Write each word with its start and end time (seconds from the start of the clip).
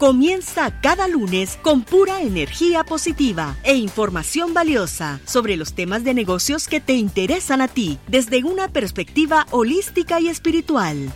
Comienza 0.00 0.80
cada 0.80 1.08
lunes 1.08 1.58
con 1.60 1.82
pura 1.82 2.22
energía 2.22 2.84
positiva 2.84 3.58
e 3.64 3.74
información 3.74 4.54
valiosa 4.54 5.20
sobre 5.26 5.58
los 5.58 5.74
temas 5.74 6.04
de 6.04 6.14
negocios 6.14 6.68
que 6.68 6.80
te 6.80 6.94
interesan 6.94 7.60
a 7.60 7.68
ti 7.68 7.98
desde 8.08 8.42
una 8.42 8.68
perspectiva 8.72 9.46
holística 9.50 10.18
y 10.18 10.28
espiritual. 10.28 11.12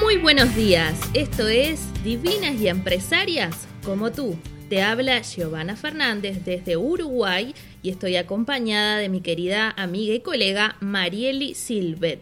Muy 0.00 0.16
buenos 0.16 0.56
días, 0.56 0.98
esto 1.12 1.48
es 1.48 1.80
Divinas 2.02 2.58
y 2.58 2.68
Empresarias 2.68 3.68
como 3.84 4.12
tú. 4.12 4.38
Te 4.70 4.80
habla 4.80 5.20
Giovanna 5.20 5.76
Fernández 5.76 6.46
desde 6.46 6.78
Uruguay 6.78 7.54
y 7.82 7.90
estoy 7.90 8.16
acompañada 8.16 8.96
de 8.96 9.10
mi 9.10 9.20
querida 9.20 9.74
amiga 9.76 10.14
y 10.14 10.20
colega 10.20 10.76
Marieli 10.80 11.52
Silvet. 11.52 12.20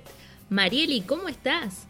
Marieli, 0.51 1.03
¿cómo 1.03 1.29
estás? 1.29 1.88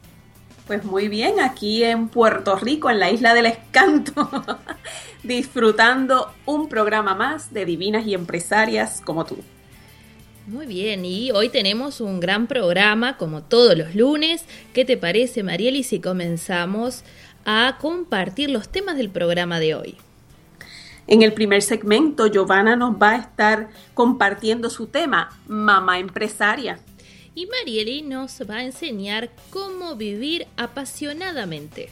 Pues 0.69 0.85
muy 0.85 1.09
bien, 1.09 1.41
aquí 1.41 1.83
en 1.83 2.09
Puerto 2.09 2.55
Rico, 2.57 2.91
en 2.91 2.99
la 2.99 3.11
isla 3.11 3.33
del 3.33 3.47
escanto, 3.47 4.31
disfrutando 5.23 6.31
un 6.45 6.69
programa 6.69 7.15
más 7.15 7.55
de 7.55 7.65
divinas 7.65 8.07
y 8.07 8.13
empresarias 8.13 9.01
como 9.03 9.25
tú. 9.25 9.39
Muy 10.47 10.67
bien, 10.67 11.07
y 11.07 11.31
hoy 11.31 11.49
tenemos 11.49 12.03
un 12.03 12.21
gran 12.21 12.47
programa, 12.47 13.17
como 13.17 13.43
todos 13.43 13.79
los 13.79 13.95
lunes. 13.95 14.45
¿Qué 14.75 14.85
te 14.85 14.99
parece, 14.99 15.43
Marieli, 15.43 15.85
si 15.85 16.01
comenzamos 16.01 17.03
a 17.47 17.79
compartir 17.81 18.51
los 18.51 18.69
temas 18.69 18.99
del 18.99 19.09
programa 19.09 19.61
de 19.61 19.75
hoy? 19.75 19.97
En 21.07 21.23
el 21.23 21.33
primer 21.33 21.63
segmento, 21.63 22.27
Giovanna 22.27 22.77
nos 22.77 22.93
va 22.97 23.13
a 23.13 23.17
estar 23.17 23.71
compartiendo 23.95 24.69
su 24.69 24.87
tema, 24.87 25.31
mamá 25.47 25.99
empresaria 25.99 26.79
y 27.39 27.47
Marieli 27.47 28.03
nos 28.03 28.41
va 28.51 28.57
a 28.57 28.65
enseñar 28.65 29.31
cómo 29.51 29.95
vivir 29.95 30.49
apasionadamente. 30.57 31.89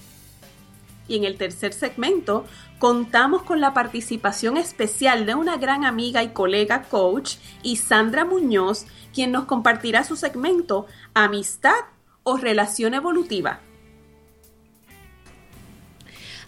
Y 1.06 1.14
en 1.14 1.22
el 1.22 1.36
tercer 1.36 1.72
segmento 1.72 2.46
contamos 2.80 3.44
con 3.44 3.60
la 3.60 3.72
participación 3.72 4.56
especial 4.56 5.24
de 5.24 5.36
una 5.36 5.56
gran 5.56 5.84
amiga 5.84 6.24
y 6.24 6.30
colega 6.30 6.82
coach, 6.82 7.36
Isandra 7.62 8.24
Muñoz, 8.24 8.86
quien 9.14 9.30
nos 9.30 9.44
compartirá 9.44 10.02
su 10.02 10.16
segmento 10.16 10.86
Amistad 11.14 11.78
o 12.24 12.38
Relación 12.38 12.94
Evolutiva. 12.94 13.60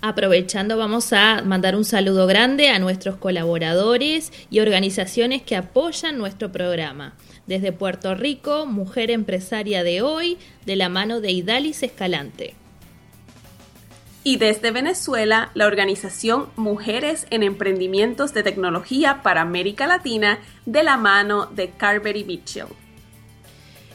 Aprovechando, 0.00 0.76
vamos 0.76 1.12
a 1.12 1.42
mandar 1.42 1.75
un 1.75 1.84
saludo 1.84 2.26
grande 2.28 2.70
a 2.70 2.78
nuestros 2.78 3.16
colaboradores 3.16 4.32
y 4.48 4.60
organizaciones 4.60 5.42
que 5.42 5.56
apoyan 5.56 6.19
nuestro 6.19 6.53
programa. 6.53 7.16
Desde 7.48 7.72
Puerto 7.72 8.14
Rico, 8.14 8.66
Mujer 8.66 9.10
Empresaria 9.10 9.82
de 9.82 10.03
Hoy, 10.03 10.36
de 10.66 10.76
la 10.76 10.91
mano 10.91 11.22
de 11.22 11.32
Idalis 11.32 11.82
Escalante. 11.82 12.54
Y 14.22 14.36
desde 14.36 14.70
Venezuela, 14.70 15.50
la 15.54 15.66
organización 15.66 16.50
Mujeres 16.56 17.26
en 17.31 17.42
Emprendimientos 17.42 18.34
de 18.34 18.42
Tecnología 18.42 19.22
para 19.22 19.41
América 19.41 19.86
Latina, 19.86 20.41
de 20.66 20.82
la 20.82 20.98
mano 20.98 21.47
de 21.47 21.70
Carberry 21.70 22.25
Mitchell. 22.25 22.66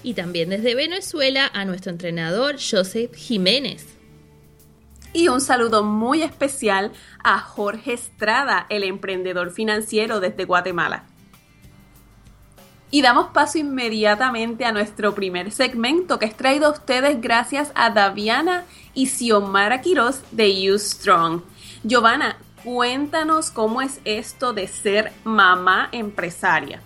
Y 0.01 0.15
también 0.15 0.49
desde 0.49 0.73
Venezuela 0.73 1.51
a 1.53 1.63
nuestro 1.63 1.91
entrenador 1.91 2.55
Joseph 2.55 3.13
Jiménez. 3.13 3.85
Y 5.13 5.27
un 5.27 5.41
saludo 5.41 5.83
muy 5.83 6.23
especial 6.23 6.91
a 7.23 7.37
Jorge 7.37 7.93
Estrada, 7.93 8.65
el 8.71 8.83
emprendedor 8.83 9.51
financiero 9.51 10.19
desde 10.19 10.45
Guatemala. 10.45 11.05
Y 12.93 13.01
damos 13.01 13.31
paso 13.33 13.57
inmediatamente 13.57 14.65
a 14.65 14.71
nuestro 14.71 15.15
primer 15.15 15.51
segmento 15.51 16.19
que 16.19 16.27
es 16.27 16.37
traído 16.37 16.67
a 16.67 16.73
ustedes 16.73 17.19
gracias 17.19 17.71
a 17.73 17.89
Daviana 17.89 18.65
y 18.93 19.07
Xiomara 19.07 19.81
Quiroz 19.81 20.21
de 20.29 20.61
You 20.61 20.77
Strong. 20.77 21.41
Giovanna, 21.83 22.37
cuéntanos 22.63 23.49
cómo 23.49 23.81
es 23.81 23.99
esto 24.05 24.53
de 24.53 24.67
ser 24.67 25.11
mamá 25.23 25.89
empresaria. 25.91 26.83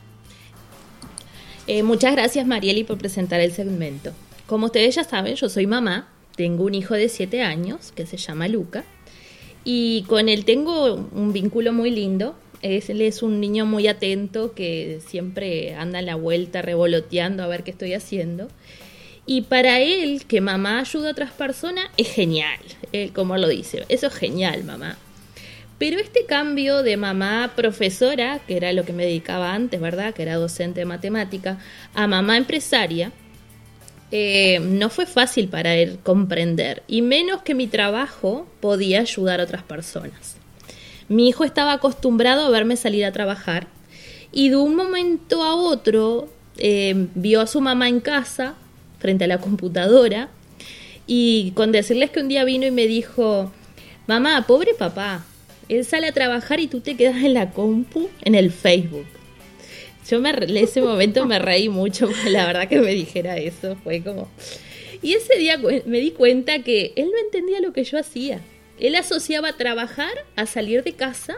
Eh, 1.68 1.84
muchas 1.84 2.14
gracias 2.14 2.48
Marieli 2.48 2.86
por 2.86 2.98
presentar 2.98 3.42
el 3.42 3.52
segmento. 3.52 4.14
Como 4.46 4.68
ustedes 4.68 4.96
ya 4.96 5.04
saben, 5.04 5.36
yo 5.36 5.50
soy 5.50 5.68
mamá, 5.68 6.08
tengo 6.38 6.64
un 6.64 6.74
hijo 6.74 6.94
de 6.94 7.10
7 7.10 7.44
años 7.44 7.92
que 7.92 8.06
se 8.06 8.16
llama 8.16 8.48
Luca 8.48 8.86
y 9.66 10.06
con 10.08 10.30
él 10.30 10.46
tengo 10.46 10.94
un 10.94 11.34
vínculo 11.34 11.74
muy 11.74 11.92
lindo 11.92 12.34
él 12.62 13.02
es 13.02 13.22
un 13.22 13.40
niño 13.40 13.66
muy 13.66 13.88
atento 13.88 14.54
que 14.54 15.00
siempre 15.06 15.76
anda 15.76 16.00
en 16.00 16.06
la 16.06 16.16
vuelta 16.16 16.62
revoloteando 16.62 17.44
a 17.44 17.48
ver 17.48 17.64
qué 17.64 17.72
estoy 17.72 17.94
haciendo. 17.94 18.48
Y 19.26 19.42
para 19.42 19.80
él, 19.82 20.26
que 20.26 20.40
mamá 20.40 20.80
ayuda 20.80 21.10
a 21.10 21.12
otras 21.12 21.32
personas, 21.32 21.90
es 21.98 22.10
genial. 22.10 22.60
Él 22.94 23.12
como 23.12 23.38
lo 23.38 23.48
dice, 23.48 23.84
eso 23.90 24.08
es 24.08 24.14
genial, 24.14 24.64
mamá. 24.64 24.98
Pero 25.78 26.00
este 26.00 26.26
cambio 26.26 26.82
de 26.82 26.98
mamá 26.98 27.52
profesora, 27.56 28.40
que 28.48 28.58
era 28.58 28.74
lo 28.74 28.84
que 28.84 28.94
me 28.94 29.06
dedicaba 29.06 29.54
antes, 29.54 29.80
¿verdad? 29.80 30.14
Que 30.14 30.24
era 30.24 30.36
docente 30.36 30.80
de 30.80 30.86
matemática, 30.86 31.60
a 31.94 32.08
mamá 32.08 32.38
empresaria, 32.38 33.12
eh, 34.12 34.60
no 34.62 34.90
fue 34.90 35.06
fácil 35.06 35.50
para 35.50 35.76
él 35.76 36.00
comprender. 36.02 36.82
Y 36.88 37.02
menos 37.02 37.42
que 37.44 37.54
mi 37.54 37.68
trabajo 37.68 38.48
podía 38.60 39.02
ayudar 39.02 39.42
a 39.42 39.44
otras 39.44 39.64
personas. 39.64 40.37
Mi 41.10 41.30
hijo 41.30 41.44
estaba 41.44 41.74
acostumbrado 41.74 42.46
a 42.46 42.50
verme 42.50 42.76
salir 42.76 43.06
a 43.06 43.12
trabajar 43.12 43.68
y 44.32 44.50
de 44.50 44.58
un 44.58 44.76
momento 44.76 45.44
a 45.44 45.56
otro 45.56 46.28
eh, 46.58 47.08
vio 47.16 47.42
a 47.42 47.48
su 47.48 47.62
mamá 47.62 47.88
en 47.88 48.02
casa 48.02 48.56
frente 49.00 49.24
a 49.24 49.28
la 49.28 49.40
computadora 49.40 50.30
y 51.06 51.52
con 51.56 51.72
decirles 51.72 52.10
que 52.10 52.20
un 52.20 52.28
día 52.28 52.44
vino 52.44 52.66
y 52.66 52.72
me 52.72 52.88
dijo, 52.88 53.52
mamá, 54.08 54.46
pobre 54.48 54.74
papá, 54.74 55.26
él 55.70 55.86
sale 55.86 56.08
a 56.08 56.12
trabajar 56.12 56.60
y 56.60 56.68
tú 56.68 56.82
te 56.82 56.98
quedas 56.98 57.24
en 57.24 57.34
la 57.34 57.52
compu, 57.52 58.10
en 58.24 58.36
el 58.36 58.52
Facebook. 58.52 59.06
Yo 60.10 60.20
me, 60.20 60.30
en 60.30 60.58
ese 60.58 60.82
momento 60.82 61.26
me 61.26 61.40
reí 61.40 61.70
mucho, 61.70 62.10
la 62.28 62.46
verdad 62.48 62.68
que 62.68 62.80
me 62.80 62.92
dijera 62.92 63.38
eso, 63.38 63.78
fue 63.84 64.02
como... 64.02 64.28
Y 65.02 65.14
ese 65.14 65.38
día 65.38 65.58
me 65.58 66.00
di 66.00 66.12
cuenta 66.12 66.64
que 66.64 66.94
él 66.96 67.10
no 67.12 67.20
entendía 67.20 67.62
lo 67.62 67.72
que 67.72 67.84
yo 67.84 68.00
hacía. 68.00 68.42
Él 68.80 68.96
asociaba 68.96 69.54
trabajar 69.54 70.12
a 70.36 70.46
salir 70.46 70.84
de 70.84 70.94
casa 70.94 71.38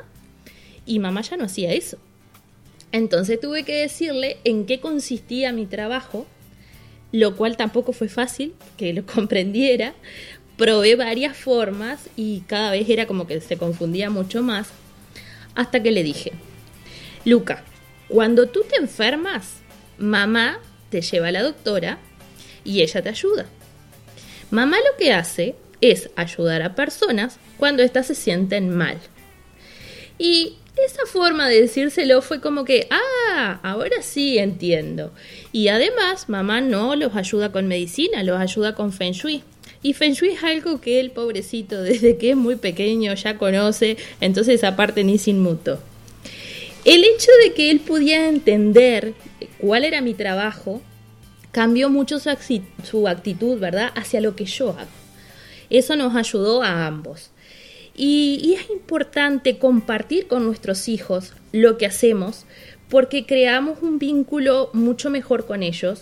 y 0.86 1.00
mamá 1.00 1.22
ya 1.22 1.38
no 1.38 1.46
hacía 1.46 1.72
eso. 1.74 1.98
Entonces 2.92 3.40
tuve 3.40 3.64
que 3.64 3.76
decirle 3.76 4.38
en 4.44 4.66
qué 4.66 4.80
consistía 4.80 5.52
mi 5.52 5.66
trabajo, 5.66 6.26
lo 7.12 7.36
cual 7.36 7.58
tampoco 7.58 7.94
fue 7.94 8.10
fácil 8.10 8.54
que 8.78 8.94
lo 8.94 9.06
comprendiera. 9.14 9.94
Probé 10.58 10.96
varias 10.96 11.38
formas 11.38 12.10
y 12.18 12.42
cada 12.42 12.72
vez 12.72 12.90
era 12.90 13.08
como 13.08 13.28
que 13.28 13.40
se 13.40 13.58
confundía 13.58 14.10
mucho 14.10 14.42
más. 14.42 14.70
Hasta 15.56 15.82
que 15.82 15.92
le 15.92 16.04
dije, 16.04 16.34
Luca, 17.26 17.64
cuando 18.08 18.48
tú 18.48 18.64
te 18.70 18.78
enfermas, 18.78 19.58
mamá 19.98 20.60
te 20.90 21.02
lleva 21.02 21.28
a 21.28 21.32
la 21.32 21.44
doctora 21.44 22.00
y 22.64 22.82
ella 22.82 23.02
te 23.02 23.10
ayuda. 23.10 23.46
Mamá 24.52 24.78
lo 24.78 24.98
que 24.98 25.14
hace 25.14 25.56
es 25.82 26.10
ayudar 26.16 26.62
a 26.62 26.76
personas 26.76 27.40
cuando 27.58 27.84
éstas 27.84 28.08
se 28.08 28.16
sienten 28.16 28.70
mal. 28.70 28.98
Y 30.18 30.56
esa 30.86 31.06
forma 31.06 31.48
de 31.48 31.62
decírselo 31.62 32.22
fue 32.22 32.42
como 32.42 32.66
que, 32.66 32.88
ah, 32.90 33.60
ahora 33.64 34.02
sí 34.02 34.38
entiendo. 34.38 35.12
Y 35.52 35.70
además, 35.70 36.30
mamá 36.30 36.62
no 36.62 36.96
los 36.96 37.16
ayuda 37.16 37.52
con 37.52 37.68
medicina, 37.68 38.24
los 38.24 38.40
ayuda 38.40 38.76
con 38.76 38.92
Feng 38.92 39.14
Shui. 39.14 39.44
Y 39.82 39.94
Feng 39.94 40.14
Shui 40.14 40.30
es 40.30 40.44
algo 40.44 40.82
que 40.82 41.00
el 41.00 41.12
pobrecito 41.12 41.82
desde 41.82 42.18
que 42.18 42.32
es 42.32 42.36
muy 42.36 42.56
pequeño 42.56 43.14
ya 43.14 43.38
conoce, 43.38 43.98
entonces 44.20 44.64
aparte 44.64 45.04
ni 45.04 45.18
sin 45.18 45.40
muto. 45.42 45.80
El 46.86 47.04
hecho 47.04 47.32
de 47.44 47.54
que 47.54 47.72
él 47.72 47.80
pudiera 47.82 48.28
entender 48.28 49.14
cuál 49.58 49.84
era 49.84 50.02
mi 50.02 50.14
trabajo 50.14 50.82
cambió 51.52 51.90
mucho 51.90 52.20
su, 52.20 53.08
actitud, 53.08 53.60
¿verdad?, 53.60 53.92
hacia 53.96 54.22
lo 54.22 54.36
que 54.36 54.46
yo 54.46 54.70
hago. 54.70 54.99
Eso 55.70 55.96
nos 55.96 56.16
ayudó 56.16 56.64
a 56.64 56.88
ambos. 56.88 57.32
y, 57.96 58.56
es 58.58 58.70
importante 58.70 59.58
compartir 59.58 60.28
con 60.28 60.46
nuestros 60.46 60.88
hijos 60.88 61.34
lo 61.52 61.78
que 61.78 61.86
hacemos 61.86 62.46
porque 62.90 63.26
creamos 63.26 63.80
un 63.82 64.00
vínculo 64.00 64.70
mucho 64.74 65.10
mejor 65.10 65.46
con 65.46 65.64
ellos. 65.64 66.02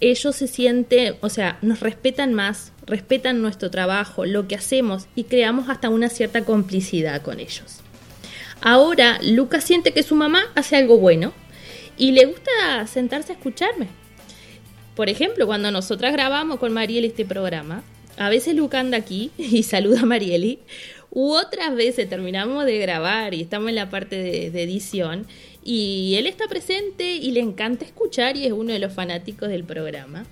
Ellos 0.00 0.36
se 0.36 0.46
sienten, 0.46 1.16
o 1.20 1.28
sea, 1.28 1.58
nos 1.62 1.80
respetan 1.80 2.34
más, 2.34 2.72
respetan 2.86 3.42
nuestro 3.42 3.70
trabajo, 3.70 4.26
lo 4.26 4.46
que 4.46 4.54
hacemos 4.54 5.06
y 5.14 5.24
creamos 5.24 5.68
hasta 5.68 5.88
una 5.88 6.08
cierta 6.08 6.44
complicidad 6.44 7.22
con 7.22 7.40
ellos. 7.40 7.80
Ahora 8.62 9.18
Lucas 9.22 9.64
siente 9.64 9.92
que 9.92 10.02
su 10.02 10.14
mamá 10.14 10.42
hace 10.54 10.76
algo 10.76 10.98
bueno 10.98 11.32
y 11.96 12.12
le 12.12 12.26
gusta 12.26 12.86
sentarse 12.86 13.32
a 13.32 13.36
escucharme. 13.36 13.88
Por 14.94 15.08
ejemplo, 15.08 15.46
cuando 15.46 15.70
nosotras 15.70 16.12
grabamos 16.12 16.58
con 16.58 16.72
Marieli 16.72 17.08
este 17.08 17.24
programa, 17.24 17.82
a 18.20 18.28
veces 18.28 18.54
Luca 18.54 18.78
anda 18.78 18.98
aquí 18.98 19.30
y 19.38 19.62
saluda 19.62 20.02
a 20.02 20.06
Marieli, 20.06 20.58
u 21.10 21.32
otras 21.32 21.74
veces 21.74 22.06
terminamos 22.06 22.66
de 22.66 22.78
grabar 22.78 23.32
y 23.32 23.40
estamos 23.40 23.70
en 23.70 23.76
la 23.76 23.88
parte 23.88 24.16
de, 24.16 24.62
edición 24.62 25.26
y 25.64 26.16
él 26.18 26.26
está 26.26 26.46
presente 26.46 27.14
y 27.14 27.30
le 27.30 27.40
encanta 27.40 27.86
escuchar 27.86 28.36
y 28.36 28.44
es 28.44 28.52
uno 28.52 28.74
de 28.74 28.78
los 28.78 28.92
fanáticos 28.92 29.48
del 29.48 29.64
programa. 29.64 30.26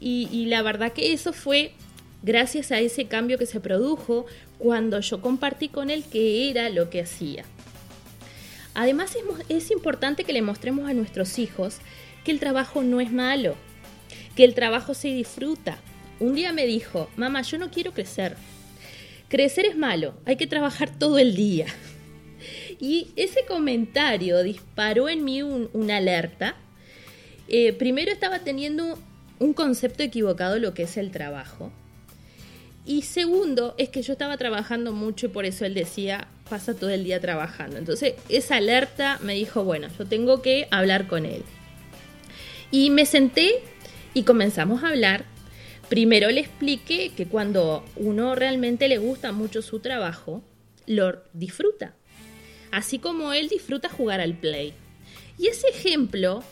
Y, 0.00 0.46
la 0.46 0.62
verdad 0.62 0.92
que 0.92 1.12
eso 1.12 1.32
fue 1.32 1.72
gracias 2.22 2.70
a 2.70 2.78
ese 2.78 3.06
cambio 3.06 3.38
que 3.38 3.46
se 3.46 3.60
produjo 3.60 4.26
cuando 4.58 5.00
yo 5.00 5.20
compartí 5.20 5.68
con 5.68 5.90
él 5.90 6.04
qué 6.10 6.48
era 6.48 6.68
lo 6.70 6.90
que 6.90 7.00
hacía. 7.00 7.44
Además 8.74 9.16
es 9.48 9.70
importante 9.72 10.22
que 10.22 10.32
le 10.32 10.42
mostremos 10.42 10.88
a 10.88 10.94
nuestros 10.94 11.40
hijos 11.40 11.78
que 12.24 12.30
el 12.30 12.38
trabajo 12.38 12.84
no 12.84 13.00
es 13.00 13.10
malo, 13.10 13.56
que 14.36 14.44
el 14.44 14.54
trabajo 14.54 14.94
se 14.94 15.08
disfruta. 15.08 15.78
Un 16.18 16.34
día 16.34 16.52
me 16.52 16.66
dijo, 16.66 17.10
mamá, 17.16 17.42
yo 17.42 17.58
no 17.58 17.70
quiero 17.70 17.92
crecer. 17.92 18.36
Crecer 19.28 19.66
es 19.66 19.76
malo, 19.76 20.14
hay 20.24 20.36
que 20.36 20.46
trabajar 20.46 20.90
todo 20.98 21.18
el 21.18 21.34
día. 21.34 21.66
Y 22.78 23.08
ese 23.16 23.44
comentario 23.46 24.42
disparó 24.42 25.08
en 25.08 25.24
mí 25.24 25.42
una 25.42 25.96
alerta. 25.96 26.56
Eh, 27.48 27.72
primero 27.72 28.12
estaba 28.12 28.40
teniendo 28.40 28.98
un 29.38 29.52
concepto 29.52 30.02
equivocado 30.02 30.58
lo 30.58 30.74
que 30.74 30.84
es 30.84 30.96
el 30.96 31.10
trabajo. 31.10 31.72
Y 32.84 33.02
segundo, 33.02 33.74
es 33.78 33.88
que 33.88 34.02
yo 34.02 34.12
estaba 34.12 34.36
trabajando 34.36 34.92
mucho 34.92 35.26
y 35.26 35.28
por 35.30 35.44
eso 35.44 35.64
él 35.64 35.74
decía, 35.74 36.28
pasa 36.48 36.74
todo 36.74 36.90
el 36.90 37.02
día 37.02 37.20
trabajando. 37.20 37.78
Entonces, 37.78 38.14
esa 38.28 38.56
alerta 38.56 39.18
me 39.22 39.34
dijo, 39.34 39.64
bueno, 39.64 39.88
yo 39.98 40.06
tengo 40.06 40.40
que 40.40 40.68
hablar 40.70 41.08
con 41.08 41.26
él. 41.26 41.42
Y 42.70 42.90
me 42.90 43.04
senté 43.04 43.54
y 44.14 44.22
comenzamos 44.22 44.84
a 44.84 44.88
hablar. 44.88 45.24
Primero 45.88 46.30
le 46.30 46.40
expliqué 46.40 47.12
que 47.16 47.26
cuando 47.26 47.84
uno 47.96 48.34
realmente 48.34 48.88
le 48.88 48.98
gusta 48.98 49.32
mucho 49.32 49.62
su 49.62 49.80
trabajo, 49.80 50.42
lo 50.86 51.22
disfruta 51.32 51.94
así 52.76 52.98
como 52.98 53.32
él 53.32 53.48
disfruta 53.48 53.88
jugar 53.88 54.20
al 54.20 54.34
play. 54.34 54.74
Y 55.38 55.48
ese 55.48 55.68
ejemplo 55.68 56.42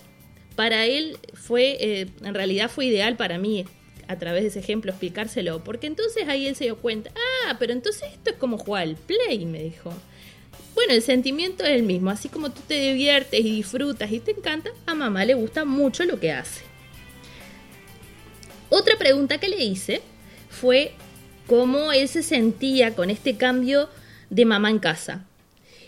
para 0.56 0.86
él 0.86 1.19
fue, 1.34 1.76
eh, 1.81 2.06
en 2.22 2.34
realidad 2.34 2.70
fue 2.70 2.86
ideal 2.86 3.16
para 3.16 3.38
mí 3.38 3.66
a 4.08 4.19
través 4.19 4.42
de 4.42 4.48
ese 4.48 4.60
ejemplo 4.60 4.90
explicárselo, 4.90 5.62
porque 5.64 5.87
entonces 5.87 6.28
ahí 6.28 6.46
él 6.46 6.56
se 6.56 6.64
dio 6.64 6.76
cuenta, 6.76 7.10
ah, 7.46 7.56
pero 7.58 7.72
entonces 7.72 8.04
esto 8.12 8.30
es 8.30 8.37
como 8.37 8.58
jugar 8.58 8.84
al 8.84 8.96
play, 8.96 9.44
me 9.44 9.62
dijo. 9.62 9.92
Bueno, 10.75 10.92
el 10.92 11.02
sentimiento 11.02 11.64
es 11.64 11.70
el 11.70 11.82
mismo, 11.84 12.10
así 12.10 12.28
como 12.28 12.50
tú 12.50 12.60
te 12.66 12.80
diviertes 12.80 13.40
y 13.40 13.56
disfrutas 13.56 14.10
y 14.10 14.20
te 14.20 14.32
encanta, 14.32 14.70
a 14.87 14.94
mamá 14.94 15.25
le 15.25 15.34
gusta 15.34 15.64
mucho 15.64 16.04
lo 16.04 16.20
que 16.20 16.32
hace. 16.32 16.62
Otra 18.76 18.97
pregunta 18.99 19.38
que 19.38 19.49
le 19.49 19.62
hice 19.62 20.03
fue 20.50 20.94
cómo 21.47 21.93
él 21.93 22.09
se 22.09 22.25
sentía 22.25 22.97
con 22.97 23.09
este 23.09 23.37
cambio 23.37 23.88
de 24.31 24.44
mamá 24.44 24.69
en 24.69 24.81
casa. 24.81 25.25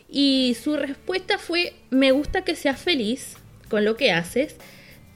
Y 0.08 0.56
su 0.62 0.76
respuesta 0.76 1.36
fue, 1.36 1.74
me 1.90 2.12
gusta 2.12 2.44
que 2.44 2.54
seas 2.54 2.78
feliz 2.78 3.38
con 3.68 3.84
lo 3.84 3.96
que 3.96 4.12
haces, 4.12 4.54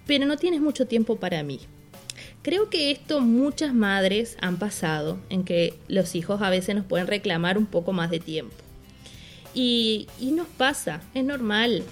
pero 0.04 0.26
no 0.26 0.36
tienes 0.36 0.60
mucho 0.60 0.88
tiempo 0.88 1.20
para 1.20 1.44
mí. 1.44 1.60
Creo 2.42 2.70
que 2.70 2.90
esto 2.90 3.20
muchas 3.20 3.72
madres 3.72 4.36
han 4.40 4.58
pasado, 4.58 5.20
en 5.28 5.44
que 5.44 5.74
los 5.86 6.16
hijos 6.16 6.42
a 6.42 6.50
veces 6.50 6.74
nos 6.74 6.86
pueden 6.86 7.06
reclamar 7.06 7.56
un 7.56 7.66
poco 7.66 7.92
más 7.92 8.10
de 8.10 8.18
tiempo. 8.18 8.56
Y, 9.54 10.08
nos 10.20 10.48
pasa, 10.48 11.02
es 11.14 11.22
normal. 11.22 11.84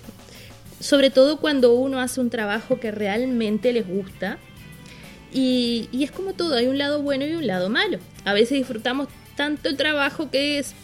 Sobre 0.81 1.11
todo 1.11 1.39
cuando 1.39 1.75
uno 1.75 2.01
hace 2.01 2.21
un 2.21 2.31
trabajo 2.31 2.81
que 2.81 2.91
realmente 2.91 3.73
les 3.73 3.87
gusta. 3.87 4.39
Y, 5.33 5.89
es 5.93 6.11
como 6.11 6.33
todo, 6.33 6.55
hay 6.55 6.67
un 6.67 6.79
lado 6.79 7.03
bueno 7.03 7.27
y 7.27 7.33
un 7.33 7.47
lado 7.47 7.69
malo. 7.69 7.99
A 8.25 8.33
veces 8.33 8.59
disfrutamos 8.59 9.09
tanto 9.37 9.69
el 9.69 9.77
trabajo 9.77 10.31
que 10.31 10.59
es 10.59 10.75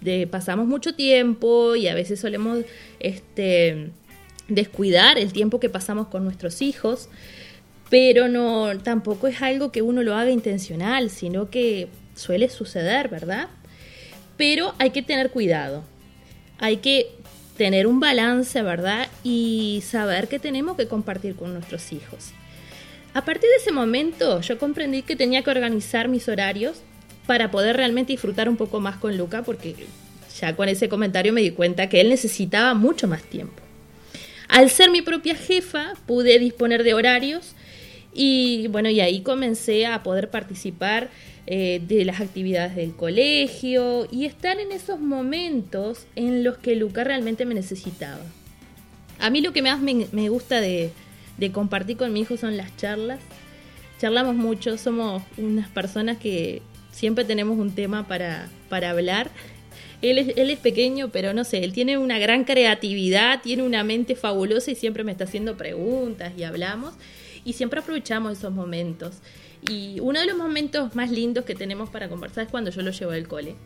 de, 0.00 0.26
pasamos 0.26 0.66
mucho 0.66 0.94
tiempo 0.94 1.74
y 1.76 1.88
a 1.88 1.94
veces 1.94 2.20
solemos 2.20 2.64
este, 3.00 3.90
descuidar 4.48 5.18
el 5.18 5.32
tiempo 5.32 5.60
que 5.60 5.68
pasamos 5.68 6.08
con 6.08 6.24
nuestros 6.24 6.62
hijos, 6.62 7.08
pero 7.90 8.28
no 8.28 8.78
tampoco 8.78 9.26
es 9.26 9.42
algo 9.42 9.72
que 9.72 9.82
uno 9.82 10.02
lo 10.02 10.14
haga 10.14 10.30
intencional, 10.30 11.10
sino 11.10 11.50
que 11.50 11.88
suele 12.14 12.48
suceder, 12.48 13.08
¿verdad? 13.08 13.48
Pero 14.36 14.74
hay 14.78 14.90
que 14.90 15.02
tener 15.02 15.30
cuidado. 15.30 15.82
Hay 16.58 16.78
que 16.78 17.10
tener 17.56 17.86
un 17.86 18.00
balance, 18.00 18.62
¿verdad? 18.62 19.08
Y 19.24 19.82
saber 19.86 20.28
que 20.28 20.38
tenemos 20.38 20.76
que 20.76 20.86
compartir 20.86 21.34
con 21.34 21.54
nuestros 21.54 21.92
hijos. 21.92 22.32
A 23.14 23.24
partir 23.24 23.48
de 23.50 23.56
ese 23.56 23.72
momento 23.72 24.40
yo 24.40 24.58
comprendí 24.58 25.02
que 25.02 25.16
tenía 25.16 25.42
que 25.42 25.50
organizar 25.50 26.08
mis 26.08 26.28
horarios 26.28 26.82
para 27.26 27.50
poder 27.50 27.76
realmente 27.76 28.12
disfrutar 28.12 28.48
un 28.48 28.56
poco 28.56 28.80
más 28.80 28.96
con 28.96 29.16
Luca, 29.16 29.42
porque 29.42 29.74
ya 30.40 30.56
con 30.56 30.68
ese 30.68 30.88
comentario 30.88 31.32
me 31.32 31.42
di 31.42 31.50
cuenta 31.50 31.88
que 31.88 32.00
él 32.00 32.08
necesitaba 32.08 32.74
mucho 32.74 33.08
más 33.08 33.22
tiempo. 33.22 33.62
Al 34.48 34.70
ser 34.70 34.90
mi 34.90 35.02
propia 35.02 35.34
jefa, 35.34 35.92
pude 36.06 36.38
disponer 36.38 36.82
de 36.84 36.94
horarios 36.94 37.54
y 38.14 38.66
bueno, 38.68 38.88
y 38.88 39.00
ahí 39.00 39.20
comencé 39.20 39.86
a 39.86 40.02
poder 40.02 40.30
participar 40.30 41.10
eh, 41.46 41.80
de 41.86 42.04
las 42.04 42.20
actividades 42.20 42.76
del 42.76 42.94
colegio 42.94 44.08
y 44.10 44.24
estar 44.24 44.58
en 44.58 44.72
esos 44.72 45.00
momentos 45.00 46.06
en 46.16 46.44
los 46.44 46.58
que 46.58 46.76
Luca 46.76 47.04
realmente 47.04 47.44
me 47.44 47.54
necesitaba. 47.54 48.20
A 49.20 49.30
mí 49.30 49.40
lo 49.40 49.52
que 49.52 49.62
más 49.62 49.80
me, 49.80 50.28
gusta 50.28 50.60
de, 50.60 50.90
de 51.38 51.52
compartir 51.52 51.96
con 51.96 52.12
mi 52.12 52.20
hijo 52.20 52.36
son 52.36 52.56
las 52.56 52.76
charlas. 52.76 53.20
Charlamos 53.98 54.36
mucho, 54.36 54.78
somos 54.78 55.22
unas 55.36 55.68
personas 55.68 56.18
que 56.18 56.62
siempre 56.92 57.24
tenemos 57.24 57.58
un 57.58 57.72
tema 57.72 58.06
para, 58.06 58.48
para 58.68 58.90
hablar. 58.90 59.30
Él 60.00 60.18
es, 60.18 60.58
pequeño, 60.60 61.08
pero 61.08 61.32
no 61.32 61.42
sé, 61.42 61.64
él 61.64 61.72
tiene 61.72 61.98
una 61.98 62.20
gran 62.20 62.44
creatividad, 62.44 63.40
tiene 63.42 63.64
una 63.64 63.82
mente 63.82 64.14
fabulosa 64.14 64.70
y 64.70 64.76
siempre 64.76 65.02
me 65.02 65.10
está 65.10 65.24
haciendo 65.24 65.56
preguntas 65.56 66.32
y 66.36 66.44
hablamos. 66.44 66.94
Y 67.44 67.54
siempre 67.54 67.80
aprovechamos 67.80 68.38
esos 68.38 68.52
momentos. 68.52 69.16
Y 69.68 69.98
uno 70.00 70.20
de 70.20 70.26
los 70.26 70.36
momentos 70.36 70.94
más 70.94 71.10
lindos 71.10 71.44
que 71.44 71.56
tenemos 71.56 71.90
para 71.90 72.08
conversar 72.08 72.44
es 72.44 72.50
cuando 72.50 72.70
yo 72.70 72.82
lo 72.82 72.92
llevo 72.92 73.10
al 73.10 73.26
cole. 73.26 73.56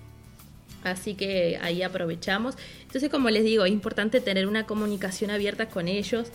Así 0.84 1.14
que 1.14 1.58
ahí 1.60 1.82
aprovechamos. 1.82 2.56
Entonces, 2.82 3.10
como 3.10 3.28
les 3.28 3.44
digo, 3.44 3.64
es 3.64 3.72
importante 3.72 4.20
tener 4.20 4.46
una 4.46 4.66
comunicación 4.66 5.30
abierta 5.30 5.68
con 5.68 5.86
ellos, 5.86 6.28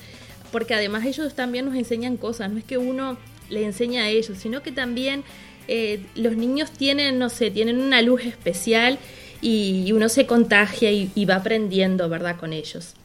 porque 0.52 0.74
además 0.74 1.06
ellos 1.06 1.34
también 1.34 1.66
nos 1.66 1.76
enseñan 1.76 2.18
cosas. 2.18 2.52
No 2.52 2.58
es 2.58 2.64
que 2.64 2.78
uno 2.78 3.18
le 3.50 3.64
enseña 3.64 4.04
a 4.04 4.10
ellos, 4.10 4.38
sino 4.38 4.62
que 4.62 4.72
también 4.72 5.24
eh, 5.68 6.06
los 6.16 6.36
niños 6.36 6.72
tienen, 6.72 7.20
no 7.20 7.30
sé, 7.30 7.52
tienen 7.52 7.80
una 7.80 8.02
luz 8.02 8.26
especial 8.26 9.00
y, 9.42 9.92
uno 9.92 10.10
se 10.10 10.26
contagia 10.26 10.92
y, 10.92 11.26
va 11.26 11.36
aprendiendo, 11.36 12.10
¿verdad?, 12.10 12.38
con 12.38 12.54
ellos. 12.54 12.96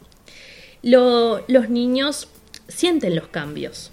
los 0.82 1.68
niños 1.68 2.28
sienten 2.68 3.14
los 3.14 3.28
cambios, 3.28 3.90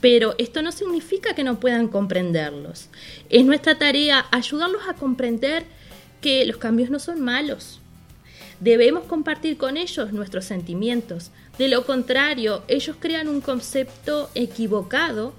pero 0.00 0.34
esto 0.38 0.62
no 0.62 0.72
significa 0.72 1.34
que 1.34 1.44
no 1.44 1.60
puedan 1.60 1.88
comprenderlos. 1.88 2.88
Es 3.28 3.44
nuestra 3.44 3.78
tarea 3.78 4.26
ayudarlos 4.30 4.82
a 4.88 4.94
comprender 4.94 5.64
que 6.20 6.44
los 6.46 6.58
cambios 6.58 6.90
no 6.90 6.98
son 6.98 7.20
malos. 7.20 7.80
Debemos 8.60 9.04
compartir 9.04 9.56
con 9.56 9.76
ellos 9.76 10.12
nuestros 10.12 10.44
sentimientos. 10.44 11.30
De 11.60 11.68
lo 11.68 11.84
contrario, 11.84 12.62
ellos 12.68 12.96
crean 12.98 13.28
un 13.28 13.42
concepto 13.42 14.30
equivocado 14.34 15.34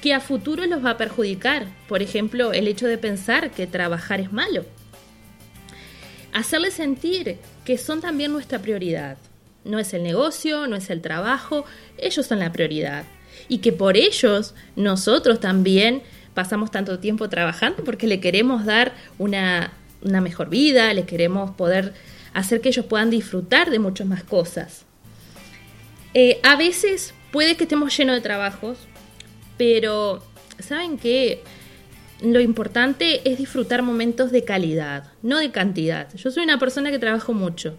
que 0.00 0.12
a 0.12 0.18
futuro 0.18 0.66
los 0.66 0.84
va 0.84 0.90
a 0.90 0.96
perjudicar. 0.96 1.68
Por 1.86 2.02
ejemplo, 2.02 2.52
el 2.52 2.66
hecho 2.66 2.88
de 2.88 2.98
pensar 2.98 3.52
que 3.52 3.68
trabajar 3.68 4.18
es 4.18 4.32
malo. 4.32 4.64
Hacerles 6.32 6.74
sentir 6.74 7.38
que 7.64 7.78
son 7.78 8.00
también 8.00 8.32
nuestra 8.32 8.58
prioridad. 8.58 9.18
No 9.64 9.78
es 9.78 9.94
el 9.94 10.02
negocio, 10.02 10.66
no 10.66 10.74
es 10.74 10.90
el 10.90 11.00
trabajo, 11.00 11.64
ellos 11.96 12.26
son 12.26 12.40
la 12.40 12.50
prioridad. 12.50 13.04
Y 13.48 13.58
que 13.58 13.72
por 13.72 13.96
ellos 13.96 14.56
nosotros 14.74 15.38
también 15.38 16.02
pasamos 16.34 16.72
tanto 16.72 16.98
tiempo 16.98 17.28
trabajando 17.28 17.84
porque 17.84 18.08
le 18.08 18.18
queremos 18.18 18.64
dar 18.64 18.94
una, 19.16 19.74
una 20.02 20.20
mejor 20.20 20.48
vida, 20.50 20.92
le 20.92 21.04
queremos 21.06 21.52
poder 21.52 21.94
hacer 22.34 22.60
que 22.60 22.70
ellos 22.70 22.86
puedan 22.86 23.10
disfrutar 23.10 23.70
de 23.70 23.78
muchas 23.78 24.08
más 24.08 24.24
cosas. 24.24 24.86
Eh, 26.14 26.40
a 26.42 26.56
veces 26.56 27.14
puede 27.30 27.56
que 27.56 27.64
estemos 27.64 27.96
llenos 27.96 28.16
de 28.16 28.20
trabajos, 28.20 28.78
pero 29.56 30.22
¿saben 30.58 30.98
qué? 30.98 31.42
Lo 32.20 32.40
importante 32.40 33.28
es 33.28 33.38
disfrutar 33.38 33.82
momentos 33.82 34.30
de 34.30 34.44
calidad, 34.44 35.12
no 35.22 35.38
de 35.38 35.50
cantidad. 35.50 36.14
Yo 36.14 36.30
soy 36.30 36.44
una 36.44 36.58
persona 36.58 36.90
que 36.90 36.98
trabajo 36.98 37.32
mucho 37.32 37.76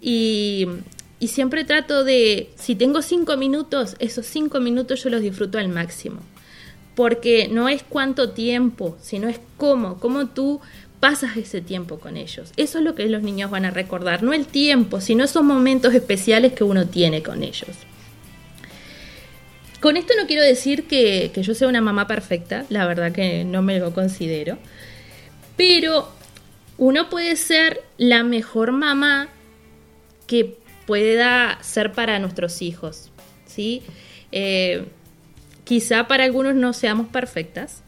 y, 0.00 0.66
y 1.20 1.28
siempre 1.28 1.64
trato 1.64 2.04
de, 2.04 2.50
si 2.56 2.74
tengo 2.74 3.00
cinco 3.00 3.36
minutos, 3.36 3.96
esos 3.98 4.26
cinco 4.26 4.60
minutos 4.60 5.02
yo 5.02 5.10
los 5.10 5.22
disfruto 5.22 5.58
al 5.58 5.68
máximo. 5.68 6.20
Porque 6.94 7.46
no 7.46 7.68
es 7.68 7.84
cuánto 7.88 8.30
tiempo, 8.30 8.98
sino 9.00 9.28
es 9.28 9.38
cómo, 9.56 10.00
cómo 10.00 10.26
tú 10.26 10.60
pasas 11.00 11.36
ese 11.36 11.60
tiempo 11.60 11.98
con 11.98 12.16
ellos. 12.16 12.52
Eso 12.56 12.78
es 12.78 12.84
lo 12.84 12.94
que 12.94 13.06
los 13.06 13.22
niños 13.22 13.50
van 13.50 13.64
a 13.64 13.70
recordar, 13.70 14.22
no 14.22 14.32
el 14.32 14.46
tiempo, 14.46 15.00
sino 15.00 15.24
esos 15.24 15.42
momentos 15.42 15.94
especiales 15.94 16.52
que 16.52 16.64
uno 16.64 16.86
tiene 16.86 17.22
con 17.22 17.42
ellos. 17.42 17.76
Con 19.80 19.96
esto 19.96 20.14
no 20.20 20.26
quiero 20.26 20.42
decir 20.42 20.88
que, 20.88 21.30
yo 21.34 21.54
sea 21.54 21.68
una 21.68 21.80
mamá 21.80 22.08
perfecta, 22.08 22.66
la 22.68 22.86
verdad 22.86 23.12
que 23.12 23.44
no 23.44 23.62
me 23.62 23.78
lo 23.78 23.94
considero, 23.94 24.58
pero 25.56 26.08
uno 26.78 27.08
puede 27.08 27.36
ser 27.36 27.82
la 27.96 28.24
mejor 28.24 28.72
mamá 28.72 29.28
que 30.26 30.56
pueda 30.84 31.62
ser 31.62 31.92
para 31.92 32.18
nuestros 32.18 32.60
hijos, 32.60 33.10
¿sí? 33.46 33.82
Eh, 34.32 34.84
quizá 35.62 36.08
para 36.08 36.24
algunos 36.24 36.56
no 36.56 36.72
seamos 36.72 37.06
perfectas, 37.08 37.82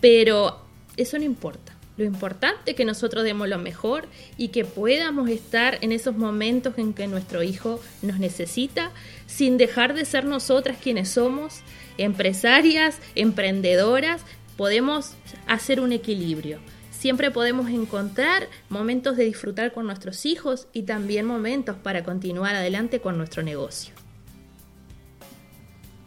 pero 0.00 0.60
eso 0.96 1.18
no 1.18 1.24
importa. 1.24 1.71
Lo 1.96 2.04
importante 2.04 2.70
es 2.70 2.76
que 2.76 2.84
nosotros 2.84 3.22
demos 3.22 3.48
lo 3.48 3.58
mejor 3.58 4.08
y 4.38 4.48
que 4.48 4.64
podamos 4.64 5.28
estar 5.28 5.78
en 5.82 5.92
esos 5.92 6.16
momentos 6.16 6.78
en 6.78 6.94
que 6.94 7.06
nuestro 7.06 7.42
hijo 7.42 7.80
nos 8.00 8.18
necesita, 8.18 8.92
sin 9.26 9.58
dejar 9.58 9.94
de 9.94 10.04
ser 10.04 10.24
nosotras 10.24 10.78
quienes 10.82 11.10
somos, 11.10 11.60
empresarias, 11.98 12.98
emprendedoras, 13.14 14.22
podemos 14.56 15.14
hacer 15.46 15.80
un 15.80 15.92
equilibrio. 15.92 16.60
Siempre 16.90 17.30
podemos 17.30 17.68
encontrar 17.68 18.48
momentos 18.68 19.16
de 19.16 19.24
disfrutar 19.24 19.72
con 19.72 19.86
nuestros 19.86 20.24
hijos 20.24 20.68
y 20.72 20.82
también 20.84 21.26
momentos 21.26 21.76
para 21.76 22.04
continuar 22.04 22.54
adelante 22.54 23.00
con 23.00 23.18
nuestro 23.18 23.42
negocio. 23.42 23.92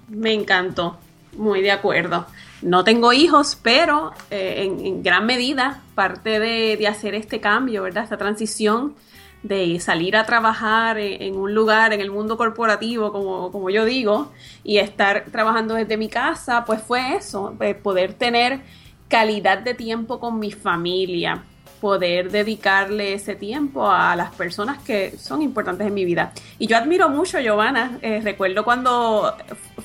Me 0.08 0.34
encantó, 0.34 0.98
muy 1.38 1.62
de 1.62 1.72
acuerdo. 1.72 2.26
No 2.62 2.84
tengo 2.84 3.14
hijos, 3.14 3.58
pero 3.62 4.12
eh, 4.32 4.64
en, 4.64 5.04
gran 5.04 5.26
medida 5.26 5.82
parte 5.94 6.40
de, 6.40 6.88
hacer 6.88 7.14
este 7.14 7.40
cambio, 7.40 7.84
¿verdad? 7.84 8.04
Esta 8.04 8.18
transición 8.18 8.96
de 9.44 9.80
salir 9.80 10.18
a 10.18 10.26
trabajar 10.26 10.98
en, 10.98 11.36
un 11.36 11.54
lugar, 11.54 11.94
en 11.94 12.02
el 12.02 12.10
mundo 12.10 12.38
corporativo, 12.38 13.12
como, 13.12 13.52
como, 13.52 13.70
yo 13.70 13.86
digo, 13.86 14.32
y 14.64 14.80
estar 14.80 15.26
trabajando 15.32 15.76
desde 15.76 15.98
mi 15.98 16.10
casa, 16.10 16.66
pues 16.66 16.82
fue 16.82 17.16
eso, 17.16 17.56
eh, 17.60 17.76
poder 17.76 18.14
tener 18.14 18.62
calidad 19.08 19.60
de 19.60 19.76
tiempo 19.76 20.20
con 20.20 20.40
mi 20.40 20.52
familia, 20.52 21.44
poder 21.80 22.32
dedicarle 22.32 23.14
ese 23.14 23.36
tiempo 23.36 23.92
a 23.92 24.16
las 24.16 24.34
personas 24.34 24.82
que 24.82 25.16
son 25.20 25.44
importantes 25.44 25.86
en 25.86 25.94
mi 25.94 26.06
vida. 26.06 26.34
Y 26.58 26.66
yo 26.66 26.78
admiro 26.78 27.10
mucho, 27.10 27.40
Giovanna, 27.40 28.00
eh, 28.02 28.22
recuerdo 28.24 28.64
cuando 28.64 29.36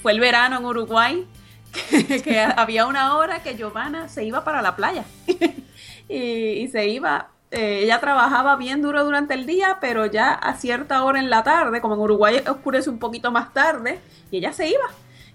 fue 0.00 0.12
el 0.12 0.21
verano 0.21 0.57
en 0.57 0.64
Uruguay, 0.64 1.26
que, 2.24 2.40
había 2.40 2.86
una 2.86 3.16
hora 3.16 3.42
que 3.42 3.56
Giovanna 3.56 4.08
se 4.08 4.24
iba 4.24 4.44
para 4.44 4.62
la 4.62 4.76
playa 4.76 5.04
y, 6.08 6.68
se 6.68 6.88
iba. 6.88 7.28
Eh, 7.50 7.80
ella 7.82 7.98
trabajaba 8.00 8.56
bien 8.56 8.80
duro 8.80 9.04
durante 9.04 9.34
el 9.34 9.46
día, 9.46 9.78
pero 9.80 10.06
ya 10.06 10.32
a 10.32 10.54
cierta 10.54 11.02
hora 11.02 11.18
en 11.18 11.30
la 11.30 11.42
tarde, 11.42 11.80
como 11.80 11.94
en 11.94 12.00
Uruguay 12.00 12.42
oscurece 12.48 12.90
un 12.90 12.98
poquito 12.98 13.32
más 13.32 13.52
tarde, 13.52 13.98
y 14.30 14.38
ella 14.38 14.52
se 14.52 14.68
iba. 14.68 14.88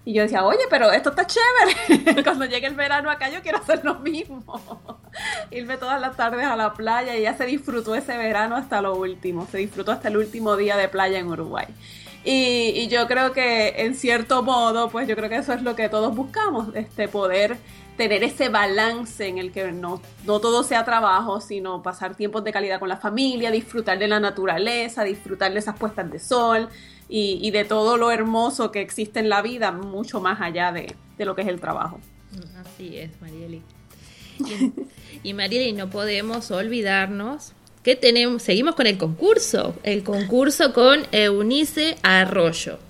Y 0.06 0.12
yo 0.12 0.22
decía, 0.22 0.44
oye, 0.44 0.60
pero 0.70 0.92
esto 0.92 1.10
está 1.10 1.26
chévere. 1.26 2.22
Cuando 2.24 2.44
llegue 2.44 2.68
el 2.68 2.76
verano 2.76 3.10
acá 3.10 3.28
yo 3.28 3.42
quiero 3.42 3.58
hacer 3.58 3.84
lo 3.84 3.96
mismo. 3.96 4.62
Irme 5.50 5.76
todas 5.78 6.00
las 6.00 6.16
tardes 6.16 6.46
a 6.46 6.54
la 6.54 6.74
playa 6.74 7.16
y 7.16 7.22
ella 7.22 7.36
se 7.36 7.44
disfrutó 7.44 7.96
ese 7.96 8.16
verano 8.16 8.54
hasta 8.54 8.80
lo 8.80 8.94
último. 8.94 9.48
Se 9.50 9.58
disfrutó 9.58 9.90
hasta 9.90 10.06
el 10.06 10.16
último 10.16 10.56
día 10.56 10.76
de 10.76 10.88
playa 10.88 11.18
en 11.18 11.26
Uruguay. 11.26 11.66
Y, 12.28 12.88
yo 12.88 13.06
creo 13.06 13.32
que 13.32 13.68
en 13.84 13.94
cierto 13.94 14.42
modo, 14.42 14.90
pues 14.90 15.06
yo 15.06 15.14
creo 15.14 15.28
que 15.28 15.36
eso 15.36 15.52
es 15.52 15.62
lo 15.62 15.76
que 15.76 15.88
todos 15.88 16.14
buscamos, 16.14 16.74
este 16.74 17.06
poder 17.06 17.56
tener 17.96 18.24
ese 18.24 18.48
balance 18.48 19.28
en 19.28 19.38
el 19.38 19.52
que 19.52 19.70
no, 19.70 20.02
no 20.24 20.40
todo 20.40 20.64
sea 20.64 20.84
trabajo, 20.84 21.40
sino 21.40 21.84
pasar 21.84 22.16
tiempos 22.16 22.42
de 22.42 22.52
calidad 22.52 22.80
con 22.80 22.88
la 22.88 22.96
familia, 22.96 23.52
disfrutar 23.52 24.00
de 24.00 24.08
la 24.08 24.18
naturaleza, 24.18 25.04
disfrutar 25.04 25.52
de 25.52 25.60
esas 25.60 25.78
puestas 25.78 26.10
de 26.10 26.18
sol 26.18 26.68
y, 27.08 27.48
de 27.52 27.64
todo 27.64 27.96
lo 27.96 28.10
hermoso 28.10 28.72
que 28.72 28.80
existe 28.80 29.20
en 29.20 29.28
la 29.28 29.40
vida, 29.40 29.70
mucho 29.70 30.20
más 30.20 30.40
allá 30.40 30.72
de, 30.72 30.96
lo 31.18 31.36
que 31.36 31.42
es 31.42 31.48
el 31.48 31.60
trabajo. 31.60 32.00
Así 32.60 32.98
es, 32.98 33.10
Marieli. 33.20 33.62
Y, 34.40 34.72
y 35.30 35.32
Marieli, 35.32 35.72
no 35.72 35.88
podemos 35.90 36.50
olvidarnos 36.50 37.52
¿Qué 37.86 37.94
tenemos? 37.94 38.42
Seguimos 38.42 38.74
con 38.74 38.88
el 38.88 38.98
concurso. 38.98 39.76
El 39.84 40.02
concurso 40.02 40.72
con 40.72 41.06
Eunice 41.12 41.96
Arroyo. 42.02 42.80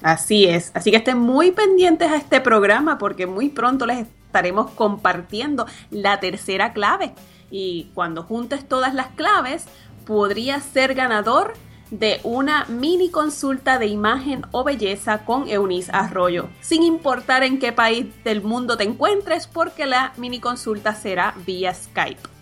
Así 0.00 0.46
es. 0.46 0.70
Así 0.72 0.90
que 0.90 0.96
estén 0.96 1.18
muy 1.18 1.50
pendientes 1.50 2.10
a 2.10 2.16
este 2.16 2.40
programa 2.40 2.96
porque 2.96 3.26
muy 3.26 3.50
pronto 3.50 3.84
les 3.84 4.06
estaremos 4.26 4.70
compartiendo 4.70 5.66
la 5.90 6.18
tercera 6.18 6.72
clave. 6.72 7.12
Y 7.50 7.90
cuando 7.92 8.22
juntes 8.22 8.66
todas 8.66 8.94
las 8.94 9.08
claves, 9.08 9.66
podrías 10.06 10.64
ser 10.64 10.94
ganador 10.94 11.52
de 11.90 12.20
una 12.24 12.64
mini 12.70 13.10
consulta 13.10 13.78
de 13.78 13.88
imagen 13.88 14.46
o 14.50 14.64
belleza 14.64 15.26
con 15.26 15.46
Eunice 15.46 15.90
Arroyo, 15.92 16.48
sin 16.62 16.84
importar 16.84 17.42
en 17.42 17.58
qué 17.58 17.74
país 17.74 18.06
del 18.24 18.40
mundo 18.40 18.78
te 18.78 18.84
encuentres, 18.84 19.46
porque 19.46 19.84
la 19.84 20.14
mini 20.16 20.40
consulta 20.40 20.94
será 20.94 21.34
vía 21.44 21.74
Skype. 21.74 22.39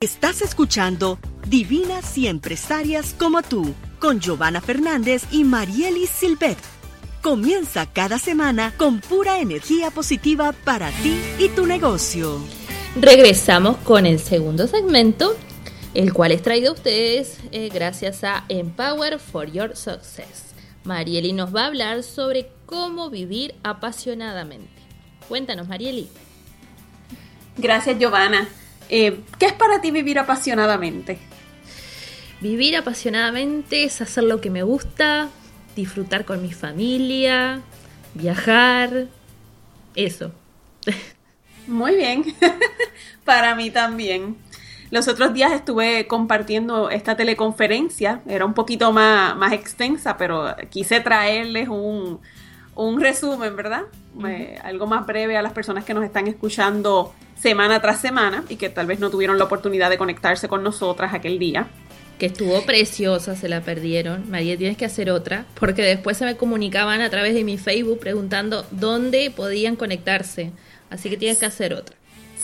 Estás 0.02 0.42
escuchando 0.42 1.20
Divinas 1.46 2.18
y 2.18 2.28
Empresarias 2.28 3.14
como 3.20 3.42
tú, 3.42 3.76
con 4.00 4.22
Giovanna 4.22 4.62
Fernández 4.62 5.24
y 5.30 5.44
Marielis 5.44 6.10
Silvet. 6.10 6.58
Comienza 7.22 7.86
cada 7.86 8.18
semana 8.18 8.74
con 8.78 9.02
pura 9.02 9.42
energía 9.42 9.92
positiva 9.92 10.54
para 10.64 10.90
ti 11.04 11.20
y 11.38 11.50
tu 11.50 11.66
negocio. 11.66 12.40
Regresamos 12.96 13.76
con 13.80 14.06
el 14.06 14.20
segundo 14.20 14.68
segmento, 14.68 15.36
el 15.94 16.14
cual 16.14 16.32
es 16.32 16.44
traído 16.44 16.70
a 16.70 16.76
ustedes 16.76 17.38
eh, 17.52 17.68
gracias 17.68 18.24
a 18.24 18.46
Empower 18.48 19.20
for 19.20 19.52
Your 19.52 19.76
Success. 19.76 20.54
Marieli 20.86 21.34
nos 21.34 21.54
va 21.54 21.64
a 21.64 21.68
hablar 21.68 22.04
sobre 22.04 22.50
cómo 22.66 23.10
vivir 23.10 23.54
apasionadamente. 23.64 24.82
Cuéntanos, 25.28 25.68
Marieli. 25.68 26.08
Gracias, 27.58 28.00
Giovanna. 28.00 28.48
Eh, 28.90 29.20
¿Qué 29.38 29.46
es 29.46 29.54
para 29.54 29.82
ti 29.82 29.92
vivir 29.92 30.20
apasionadamente? 30.20 31.20
Vivir 32.42 32.76
apasionadamente 32.76 33.84
es 33.84 34.02
hacer 34.02 34.24
lo 34.24 34.42
que 34.42 34.50
me 34.50 34.64
gusta, 34.64 35.30
disfrutar 35.76 36.26
con 36.26 36.42
mi 36.42 36.52
familia, 36.52 37.62
viajar, 38.14 39.08
eso. 39.96 40.32
Muy 41.68 41.96
bien, 41.96 42.24
para 43.26 43.56
mí 43.56 43.70
también. 43.70 44.38
Los 44.90 45.08
otros 45.08 45.34
días 45.34 45.52
estuve 45.52 46.08
compartiendo 46.08 46.90
esta 46.90 47.16
teleconferencia, 47.16 48.22
era 48.28 48.46
un 48.46 48.56
poquito 48.56 48.92
más, 48.92 49.36
más 49.36 49.54
extensa, 49.54 50.18
pero 50.18 50.56
quise 50.72 51.00
traerles 51.00 51.70
un, 51.70 52.20
un 52.74 53.00
resumen, 53.00 53.56
¿verdad? 53.56 53.84
Eh, 54.26 54.58
algo 54.64 54.88
más 54.88 55.06
breve 55.06 55.38
a 55.38 55.44
las 55.44 55.54
personas 55.54 55.86
que 55.86 55.94
nos 55.94 56.04
están 56.04 56.28
escuchando 56.28 57.14
semana 57.42 57.82
tras 57.82 58.02
semana 58.02 58.44
y 58.50 58.58
que 58.58 58.70
tal 58.70 58.88
vez 58.88 59.00
no 59.00 59.10
tuvieron 59.10 59.38
la 59.38 59.46
oportunidad 59.46 59.90
de 59.90 59.98
conectarse 59.98 60.48
con 60.48 60.64
nosotras 60.64 61.14
aquel 61.14 61.40
día. 61.40 61.68
Que 62.18 62.26
estuvo 62.26 62.62
preciosa, 62.64 63.36
se 63.36 63.48
la 63.48 63.62
perdieron. 63.62 64.30
María, 64.30 64.58
tienes 64.58 64.76
que 64.76 64.84
hacer 64.84 65.10
otra, 65.10 65.46
porque 65.58 65.82
después 65.82 66.18
se 66.18 66.26
me 66.26 66.36
comunicaban 66.36 67.00
a 67.00 67.10
través 67.10 67.34
de 67.34 67.46
mi 67.46 67.58
Facebook 67.58 68.00
preguntando 68.00 68.66
dónde 68.72 69.32
podían 69.34 69.78
conectarse. 69.78 70.52
Así 70.90 71.10
que 71.10 71.16
tienes 71.16 71.40
que 71.40 71.46
hacer 71.46 71.74
otra. 71.74 71.96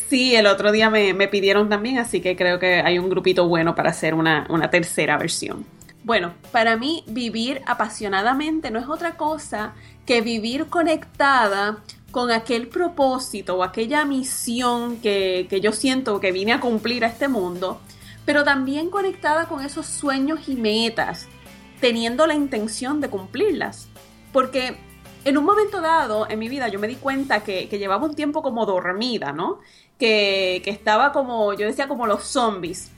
Sí, 0.07 0.35
el 0.35 0.47
otro 0.47 0.71
día 0.71 0.89
me, 0.89 1.27
pidieron 1.27 1.67
también, 1.67 1.97
así 1.97 2.21
que 2.21 2.37
creo 2.37 2.59
que 2.59 2.75
hay 2.75 2.99
un 2.99 3.09
grupito 3.09 3.47
bueno 3.47 3.75
para 3.75 3.89
hacer 3.89 4.13
una, 4.13 4.45
una 4.49 4.69
tercera 4.69 5.17
versión. 5.17 5.65
Bueno, 6.03 6.33
para 6.51 6.77
mí 6.77 7.03
vivir 7.07 7.61
apasionadamente 7.65 8.69
no 8.69 8.79
es 8.79 8.87
otra 8.87 9.17
cosa 9.17 9.73
que 10.05 10.21
vivir 10.21 10.67
conectada 10.67 11.79
con 12.15 12.31
aquel 12.31 12.69
propósito 12.69 13.57
o 13.57 13.63
aquella 13.63 14.05
misión 14.05 15.01
que, 15.01 15.47
que, 15.49 15.59
yo 15.59 15.73
siento 15.73 16.21
que 16.21 16.31
vine 16.31 16.53
a 16.53 16.61
cumplir 16.61 17.03
a 17.03 17.09
este 17.09 17.27
mundo, 17.27 17.81
pero 18.23 18.45
también 18.45 18.89
conectada 18.89 19.49
con 19.49 19.65
esos 19.65 19.85
sueños 19.85 20.47
y 20.47 20.55
metas, 20.55 21.27
teniendo 21.81 22.25
la 22.25 22.33
intención 22.33 23.01
de 23.01 23.09
cumplirlas. 23.09 23.89
Porque 24.31 24.77
en 25.25 25.37
un 25.37 25.43
momento 25.43 25.81
dado 25.81 26.25
en 26.29 26.39
mi 26.39 26.47
vida 26.47 26.69
yo 26.69 26.79
me 26.79 26.87
di 26.87 26.95
cuenta 26.95 27.43
que, 27.43 27.67
que 27.67 27.79
llevaba 27.79 28.05
un 28.05 28.15
tiempo 28.15 28.41
como 28.41 28.65
dormida, 28.65 29.33
¿no? 29.33 29.59
que, 29.99 30.61
estaba 30.65 31.11
como, 31.11 31.53
yo 31.53 31.65
decía 31.65 31.89
como 31.89 32.07
los 32.07 32.23
zombies, 32.23 32.91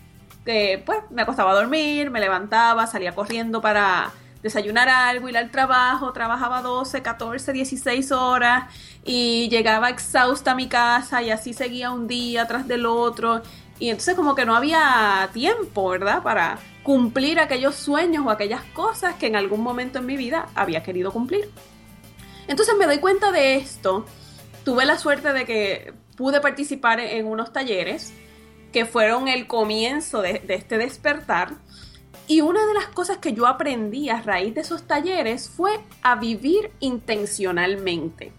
que 0.45 0.81
pues 0.86 1.00
me 1.09 1.24
acostaba 1.24 1.51
a 1.51 1.55
dormir, 1.55 2.09
me 2.09 2.19
levantaba, 2.19 2.88
salía 2.88 3.13
corriendo 3.13 3.62
para 3.62 4.12
desayunar 4.41 4.89
algo, 4.89 5.29
ir 5.29 5.38
al 5.38 5.51
trabajo, 5.51 6.13
trabajaba 6.13 6.62
12, 6.62 7.01
14, 7.01 7.53
16 7.53 8.12
horas 8.12 8.65
y 9.03 9.50
llegaba 9.50 9.89
exhausta 9.89 10.51
a 10.51 10.56
mi 10.56 10.67
casa 10.67 11.22
y 11.22 11.32
así 11.32 11.53
seguía 11.53 11.91
un 11.91 12.08
día 12.08 12.48
tras 12.48 12.67
del 12.67 12.86
otro 12.86 13.41
y 13.79 13.89
entonces 13.89 14.15
como 14.15 14.36
que 14.36 14.46
no 14.46 14.56
había 14.56 15.29
tiempo, 15.34 15.89
¿verdad? 15.89 16.24
Para 16.24 16.58
cumplir 16.84 17.39
aquellos 17.39 17.75
sueños 17.75 18.25
o 18.25 18.29
aquellas 18.32 18.63
cosas 18.74 19.15
que 19.15 19.27
en 19.27 19.36
algún 19.36 19.62
momento 19.62 20.00
en 20.00 20.06
mi 20.06 20.17
vida 20.17 20.48
había 20.56 20.82
querido 20.84 21.12
cumplir. 21.12 21.50
Entonces 22.48 22.75
me 22.77 22.86
doy 22.86 23.00
cuenta 23.00 23.32
de 23.32 23.58
esto. 23.58 24.06
Tuve 24.63 24.86
la 24.86 24.98
suerte 24.98 25.32
de 25.32 25.46
que 25.46 25.94
pude 26.15 26.41
participar 26.41 27.00
en 27.00 27.27
unos 27.27 27.53
talleres 27.53 28.13
que 28.72 28.86
fueron 28.86 29.27
el 29.27 29.48
comienzo 29.48 30.22
de, 30.22 30.41
este 30.48 30.77
despertar. 30.77 31.53
Y 32.27 32.41
una 32.41 32.65
de 32.65 32.74
las 32.74 32.88
cosas 32.88 33.19
que 33.19 33.34
yo 33.34 33.48
aprendí 33.48 34.10
a 34.10 34.22
raíz 34.22 34.53
de 34.53 34.62
esos 34.62 34.84
talleres 34.84 35.50
fue 35.50 35.79
a 36.01 36.15
vivir 36.15 36.72
intencionalmente. 36.81 38.34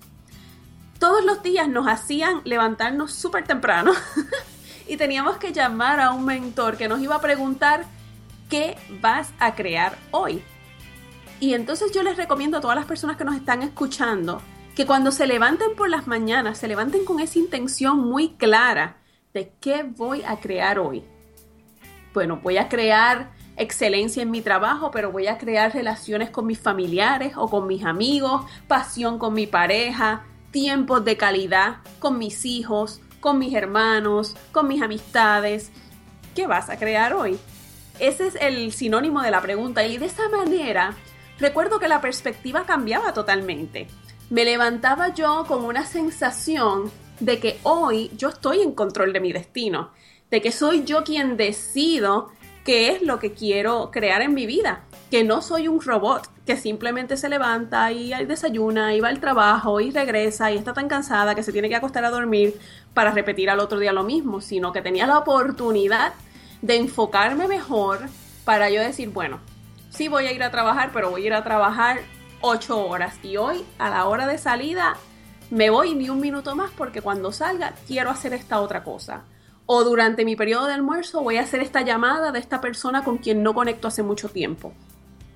Todos 0.98 1.24
los 1.24 1.42
días 1.42 1.68
nos 1.68 1.88
hacían 1.88 2.42
levantarnos 2.44 3.12
súper 3.12 3.44
temprano 3.44 3.92
y 4.88 4.98
teníamos 4.98 5.38
que 5.38 5.52
llamar 5.52 6.00
a 6.00 6.10
un 6.10 6.26
mentor 6.26 6.76
que 6.76 6.88
nos 6.88 7.00
iba 7.00 7.14
a 7.14 7.20
preguntar 7.20 7.86
qué 8.50 8.76
vas 9.00 9.30
a 9.38 9.54
crear 9.54 9.96
hoy. 10.10 10.42
Y 11.40 11.54
entonces 11.54 11.90
yo 11.92 12.02
les 12.02 12.16
recomiendo 12.16 12.58
a 12.58 12.60
todas 12.60 12.76
las 12.76 12.86
personas 12.86 13.16
que 13.16 13.24
nos 13.24 13.36
están 13.36 13.62
escuchando 13.62 14.42
que 14.74 14.86
cuando 14.86 15.12
se 15.12 15.26
levanten 15.26 15.74
por 15.76 15.88
las 15.88 16.06
mañanas, 16.06 16.58
se 16.58 16.68
levanten 16.68 17.04
con 17.04 17.20
esa 17.20 17.38
intención 17.38 17.98
muy 17.98 18.34
clara 18.34 18.98
de 19.32 19.52
qué 19.60 19.82
voy 19.82 20.22
a 20.24 20.40
crear 20.40 20.78
hoy. 20.78 21.04
Bueno, 22.12 22.40
voy 22.42 22.58
a 22.58 22.68
crear 22.68 23.37
excelencia 23.58 24.22
en 24.22 24.30
mi 24.30 24.40
trabajo, 24.40 24.90
pero 24.90 25.12
voy 25.12 25.26
a 25.26 25.38
crear 25.38 25.72
relaciones 25.72 26.30
con 26.30 26.46
mis 26.46 26.58
familiares 26.58 27.32
o 27.36 27.48
con 27.48 27.66
mis 27.66 27.84
amigos, 27.84 28.44
pasión 28.66 29.18
con 29.18 29.34
mi 29.34 29.46
pareja, 29.46 30.24
tiempos 30.50 31.04
de 31.04 31.16
calidad 31.16 31.78
con 31.98 32.18
mis 32.18 32.44
hijos, 32.44 33.00
con 33.20 33.38
mis 33.38 33.54
hermanos, 33.54 34.36
con 34.52 34.68
mis 34.68 34.80
amistades. 34.82 35.70
¿Qué 36.34 36.46
vas 36.46 36.70
a 36.70 36.78
crear 36.78 37.12
hoy? 37.12 37.38
Ese 37.98 38.28
es 38.28 38.36
el 38.40 38.72
sinónimo 38.72 39.22
de 39.22 39.30
la 39.30 39.40
pregunta 39.40 39.84
y 39.84 39.98
de 39.98 40.06
esa 40.06 40.28
manera 40.28 40.94
recuerdo 41.38 41.78
que 41.78 41.88
la 41.88 42.00
perspectiva 42.00 42.64
cambiaba 42.64 43.12
totalmente 43.12 43.88
me 44.30 44.44
levantaba 44.44 45.14
yo 45.14 45.44
con 45.48 45.64
una 45.64 45.86
sensación 45.86 46.90
de 47.20 47.40
que 47.40 47.58
hoy 47.62 48.10
yo 48.16 48.28
estoy 48.28 48.60
en 48.60 48.72
control 48.72 49.12
de 49.12 49.20
mi 49.20 49.32
destino, 49.32 49.90
de 50.30 50.42
que 50.42 50.52
soy 50.52 50.84
yo 50.84 51.02
quien 51.02 51.36
decido 51.36 52.30
qué 52.68 52.90
es 52.90 53.00
lo 53.00 53.18
que 53.18 53.32
quiero 53.32 53.90
crear 53.90 54.20
en 54.20 54.34
mi 54.34 54.44
vida, 54.44 54.82
que 55.10 55.24
no 55.24 55.40
soy 55.40 55.68
un 55.68 55.80
robot 55.80 56.28
que 56.44 56.58
simplemente 56.58 57.16
se 57.16 57.30
levanta 57.30 57.90
y 57.92 58.10
desayuna 58.26 58.94
y 58.94 59.00
va 59.00 59.08
al 59.08 59.20
trabajo 59.20 59.80
y 59.80 59.90
regresa 59.90 60.52
y 60.52 60.58
está 60.58 60.74
tan 60.74 60.86
cansada 60.86 61.34
que 61.34 61.42
se 61.42 61.50
tiene 61.50 61.70
que 61.70 61.76
acostar 61.76 62.04
a 62.04 62.10
dormir 62.10 62.60
para 62.92 63.12
repetir 63.12 63.48
al 63.48 63.60
otro 63.60 63.78
día 63.78 63.94
lo 63.94 64.04
mismo, 64.04 64.42
sino 64.42 64.70
que 64.70 64.82
tenía 64.82 65.06
la 65.06 65.16
oportunidad 65.16 66.12
de 66.60 66.76
enfocarme 66.76 67.48
mejor 67.48 68.00
para 68.44 68.68
yo 68.68 68.82
decir, 68.82 69.08
bueno, 69.08 69.40
sí 69.88 70.08
voy 70.08 70.26
a 70.26 70.32
ir 70.32 70.42
a 70.42 70.50
trabajar, 70.50 70.90
pero 70.92 71.08
voy 71.08 71.22
a 71.22 71.26
ir 71.28 71.32
a 71.32 71.44
trabajar 71.44 72.00
8 72.42 72.86
horas 72.86 73.18
y 73.22 73.38
hoy 73.38 73.64
a 73.78 73.88
la 73.88 74.04
hora 74.04 74.26
de 74.26 74.36
salida 74.36 74.98
me 75.48 75.70
voy 75.70 75.94
ni 75.94 76.10
un 76.10 76.20
minuto 76.20 76.54
más 76.54 76.70
porque 76.76 77.00
cuando 77.00 77.32
salga 77.32 77.72
quiero 77.86 78.10
hacer 78.10 78.34
esta 78.34 78.60
otra 78.60 78.84
cosa. 78.84 79.22
O 79.70 79.84
durante 79.84 80.24
mi 80.24 80.34
periodo 80.34 80.66
de 80.66 80.72
almuerzo 80.72 81.22
voy 81.22 81.36
a 81.36 81.42
hacer 81.42 81.60
esta 81.60 81.82
llamada 81.82 82.32
de 82.32 82.38
esta 82.38 82.62
persona 82.62 83.04
con 83.04 83.18
quien 83.18 83.42
no 83.42 83.52
conecto 83.52 83.86
hace 83.86 84.02
mucho 84.02 84.30
tiempo. 84.30 84.72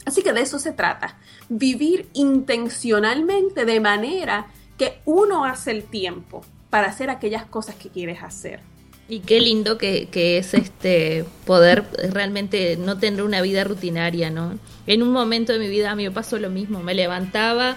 Así 0.07 0.23
que 0.23 0.33
de 0.33 0.41
eso 0.41 0.59
se 0.59 0.73
trata, 0.73 1.19
vivir 1.51 2.09
intencionalmente 2.15 3.67
de 3.67 3.79
manera 3.79 4.47
que 4.79 5.01
uno 5.05 5.45
hace 5.45 5.73
el 5.73 5.85
tiempo 5.85 6.41
para 6.71 6.89
hacer 6.89 7.11
aquellas 7.11 7.45
cosas 7.45 7.75
que 7.75 7.91
quieres 7.91 8.23
hacer. 8.23 8.61
Y 9.07 9.21
qué 9.21 9.39
lindo 9.39 9.77
que, 9.77 10.09
que, 10.09 10.39
es 10.39 10.55
este 10.55 11.27
poder 11.45 11.85
realmente 12.11 12.79
no 12.79 12.97
tener 12.97 13.25
una 13.25 13.43
vida 13.43 13.65
rutinaria, 13.65 14.31
¿no? 14.31 14.59
En 14.87 15.03
un 15.03 15.13
momento 15.13 15.53
de 15.53 15.59
mi 15.59 15.69
vida 15.69 15.91
a 15.91 15.95
mí 15.95 16.05
me 16.05 16.11
pasó 16.11 16.39
lo 16.39 16.49
mismo, 16.49 16.83
me 16.83 16.95
levantaba, 16.95 17.77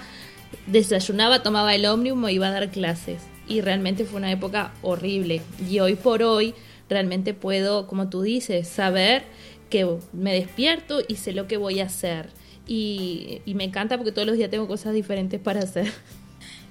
desayunaba, 0.68 1.44
tomaba 1.44 1.76
el 1.76 1.86
ómnibus, 1.86 2.18
me 2.18 2.32
iba 2.32 2.48
a 2.48 2.52
dar 2.52 2.72
clases 2.72 3.35
y 3.48 3.62
realmente 3.62 4.06
fue 4.06 4.18
una 4.18 4.32
época 4.32 4.74
horrible. 4.82 5.42
Y 5.70 5.80
hoy 5.80 5.96
por 5.96 6.24
hoy 6.24 6.54
realmente 6.90 7.34
puedo, 7.34 7.88
como 7.88 8.10
tú 8.10 8.22
dices, 8.22 8.68
saber 8.68 9.24
que 9.70 9.98
me 10.14 10.34
despierto 10.34 11.00
y 11.08 11.16
sé 11.16 11.34
lo 11.34 11.48
que 11.48 11.58
voy 11.58 11.80
a 11.80 11.86
hacer. 11.86 12.30
Y, 12.68 13.42
me 13.46 13.64
encanta 13.64 13.98
porque 13.98 14.12
todos 14.12 14.28
los 14.28 14.38
días 14.38 14.50
tengo 14.50 14.68
cosas 14.68 14.94
diferentes 14.94 15.40
para 15.40 15.62
hacer. 15.62 15.92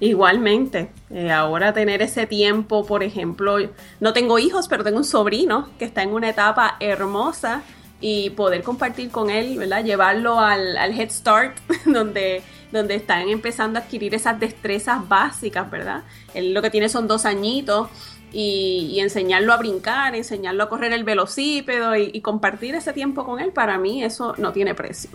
Igualmente, 0.01 0.91
eh, 1.11 1.31
ahora 1.31 1.73
tener 1.73 2.03
ese 2.03 2.27
tiempo, 2.27 2.85
por 2.85 3.03
ejemplo, 3.03 3.59
no 4.01 4.13
tengo 4.13 4.39
hijos, 4.39 4.67
pero 4.69 4.83
tengo 4.83 4.99
un 4.99 5.05
sobrino 5.05 5.69
que 5.79 5.85
está 5.85 6.03
en 6.03 6.11
una 6.11 6.31
etapa 6.31 6.77
hermosa 6.81 7.63
y 8.01 8.31
poder 8.31 8.63
compartir 8.63 9.11
con 9.11 9.31
él, 9.31 9.57
¿verdad? 9.57 9.85
Llevarlo 9.85 10.41
al, 10.41 10.77
Head 10.77 11.11
Start, 11.11 11.57
donde, 11.87 12.43
donde 12.75 12.97
están 12.97 13.29
empezando 13.31 13.79
a 13.79 13.83
adquirir 13.83 14.15
esas 14.15 14.39
destrezas 14.39 15.09
básicas, 15.09 15.71
¿verdad? 15.71 16.03
Él 16.35 16.53
lo 16.53 16.61
que 16.61 16.69
tiene 16.69 16.91
son 16.91 17.09
dos 17.09 17.25
añitos 17.25 17.89
y, 18.33 18.99
enseñarlo 19.01 19.53
a 19.53 19.57
brincar, 19.57 20.15
enseñarlo 20.15 20.65
a 20.65 20.69
correr 20.69 20.93
el 20.93 21.05
velocípedo 21.05 21.97
y 21.97 22.21
compartir 22.21 22.75
ese 22.75 22.93
tiempo 22.93 23.25
con 23.25 23.41
él, 23.41 23.53
para 23.53 23.79
mí 23.79 24.05
eso 24.05 24.35
no 24.37 24.53
tiene 24.53 24.75
precio 24.75 25.11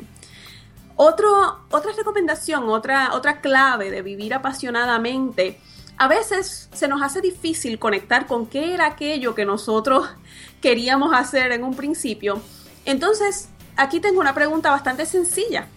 otra 0.99 1.93
recomendación, 1.95 2.67
otra, 2.67 3.13
otra 3.13 3.39
clave 3.39 3.89
de 3.89 4.01
vivir 4.01 4.33
apasionadamente, 4.33 5.57
a 5.95 6.09
veces 6.09 6.69
se 6.73 6.89
nos 6.89 7.01
hace 7.01 7.21
difícil 7.21 7.79
conectar 7.79 8.27
con 8.27 8.47
qué 8.47 8.73
era 8.73 8.87
aquello 8.87 9.33
que 9.33 9.45
nosotros 9.45 10.09
queríamos 10.61 11.13
hacer 11.13 11.53
en 11.53 11.63
un 11.63 11.73
principio. 11.73 12.41
Entonces, 12.83 13.47
aquí 13.77 14.01
tengo 14.01 14.19
una 14.19 14.33
pregunta 14.33 14.71
bastante 14.71 15.05
sencilla. 15.05 15.67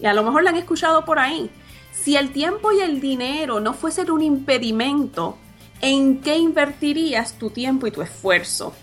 Y 0.00 0.06
a 0.06 0.14
lo 0.14 0.22
mejor 0.22 0.42
la 0.42 0.50
han 0.50 0.56
escuchado 0.56 1.04
por 1.04 1.18
ahí. 1.18 1.50
Si 1.92 2.16
el 2.16 2.32
tiempo 2.32 2.72
y 2.72 2.80
el 2.80 3.00
dinero 3.00 3.60
no 3.60 3.74
fuesen 3.74 4.10
un 4.10 4.22
impedimento, 4.22 5.36
¿en 5.80 6.20
qué 6.20 6.38
invertirías 6.38 7.38
tu 7.38 7.50
tiempo 7.50 7.86
y 7.86 7.90
tu 7.90 8.00
esfuerzo? 8.00 8.74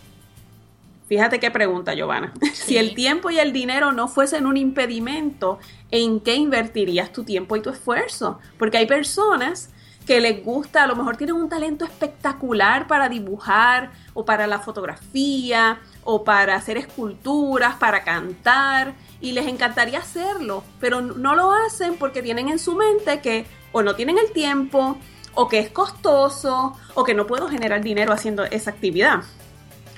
Fíjate 1.08 1.40
qué 1.40 1.50
pregunta, 1.50 1.94
Giovanna. 1.94 2.34
Si 2.54 2.78
el 2.78 2.94
tiempo 2.94 3.30
y 3.30 3.40
el 3.40 3.54
dinero 3.54 3.94
no 3.94 4.08
fuesen 4.08 4.46
un 4.46 4.58
impedimento, 4.58 5.60
¿en 5.90 6.20
qué 6.20 6.36
invertirías 6.36 7.12
tu 7.12 7.24
tiempo 7.24 7.56
y 7.56 7.62
tu 7.62 7.70
esfuerzo? 7.70 8.40
Porque 8.60 8.78
hay 8.78 8.86
personas 8.86 9.70
que 10.06 10.22
les 10.22 10.44
gusta, 10.44 10.84
a 10.84 10.88
lo 10.88 10.96
mejor 10.96 11.18
tienen 11.18 11.36
un 11.36 11.50
talento 11.50 11.86
espectacular 11.86 12.88
para 12.88 13.10
dibujar 13.10 13.92
o 14.14 14.26
para 14.26 14.48
la 14.48 14.60
fotografía 14.60 15.80
o 16.04 16.24
para 16.24 16.56
hacer 16.56 16.78
esculturas, 16.78 17.76
para 17.76 18.04
cantar 18.04 18.94
y 19.20 19.32
les 19.32 19.48
encantaría 19.48 20.00
hacerlo, 20.00 20.64
pero 20.80 21.02
no 21.02 21.36
lo 21.36 21.52
hacen 21.52 21.98
porque 21.98 22.22
tienen 22.22 22.50
en 22.50 22.60
su 22.60 22.76
mente 22.76 23.20
que 23.22 23.46
o 23.72 23.82
no 23.82 23.96
tienen 23.96 24.18
el 24.18 24.32
tiempo 24.32 24.98
o 25.34 25.48
que 25.48 25.60
es 25.60 25.70
costoso 25.70 26.78
o 26.94 27.04
que 27.04 27.14
no 27.14 27.28
puedo 27.28 27.48
generar 27.48 27.82
dinero 27.82 28.14
haciendo 28.14 28.44
esa 28.46 28.72
actividad. 28.72 29.24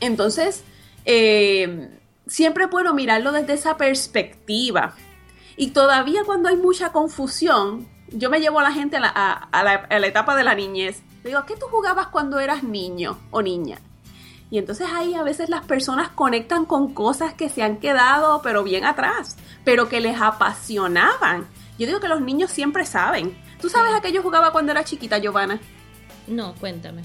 Entonces, 0.02 0.64
eh, 1.06 1.90
siempre 2.28 2.68
puedo 2.68 2.94
mirarlo 2.94 3.32
desde 3.32 3.54
esa 3.54 3.78
perspectiva. 3.78 4.96
Y 5.58 5.72
todavía 5.72 6.24
cuando 6.26 6.50
hay 6.50 6.56
mucha 6.56 6.92
confusión, 6.92 7.88
yo 8.12 8.30
me 8.30 8.40
llevo 8.40 8.60
a 8.60 8.64
la 8.64 8.72
gente 8.72 8.98
a 8.98 9.02
la, 9.02 10.08
etapa 10.08 10.36
de 10.36 10.44
la 10.44 10.56
niñez. 10.56 11.02
Digo, 11.24 11.44
¿qué 11.46 11.56
tú 11.56 11.66
jugabas 11.68 12.08
cuando 12.08 12.40
eras 12.40 12.64
niño 12.64 13.18
o 13.32 13.42
niña? 13.42 13.80
Y 14.52 14.58
entonces 14.58 14.88
ahí 14.92 15.14
a 15.14 15.24
veces 15.24 15.50
las 15.50 15.66
personas 15.66 16.10
conectan 16.10 16.66
con 16.66 16.94
cosas 16.94 17.34
que 17.34 17.50
se 17.50 17.62
han 17.62 17.78
quedado 17.78 18.42
pero 18.42 18.64
bien 18.64 18.86
atrás, 18.86 19.38
pero 19.64 19.90
que 19.90 20.02
les 20.02 20.20
apasionaban. 20.20 21.48
Yo 21.78 21.86
digo 21.86 22.00
que 22.00 22.08
los 22.08 22.22
niños 22.22 22.52
siempre 22.52 22.86
saben. 22.86 23.38
¿Tú 23.62 23.70
sabes 23.70 23.94
a 23.94 24.02
qué 24.02 24.12
yo 24.12 24.22
jugaba 24.22 24.52
cuando 24.52 24.72
era 24.72 24.84
chiquita, 24.84 25.20
Giovanna? 25.20 25.60
No, 26.28 26.56
cuéntame 26.56 27.04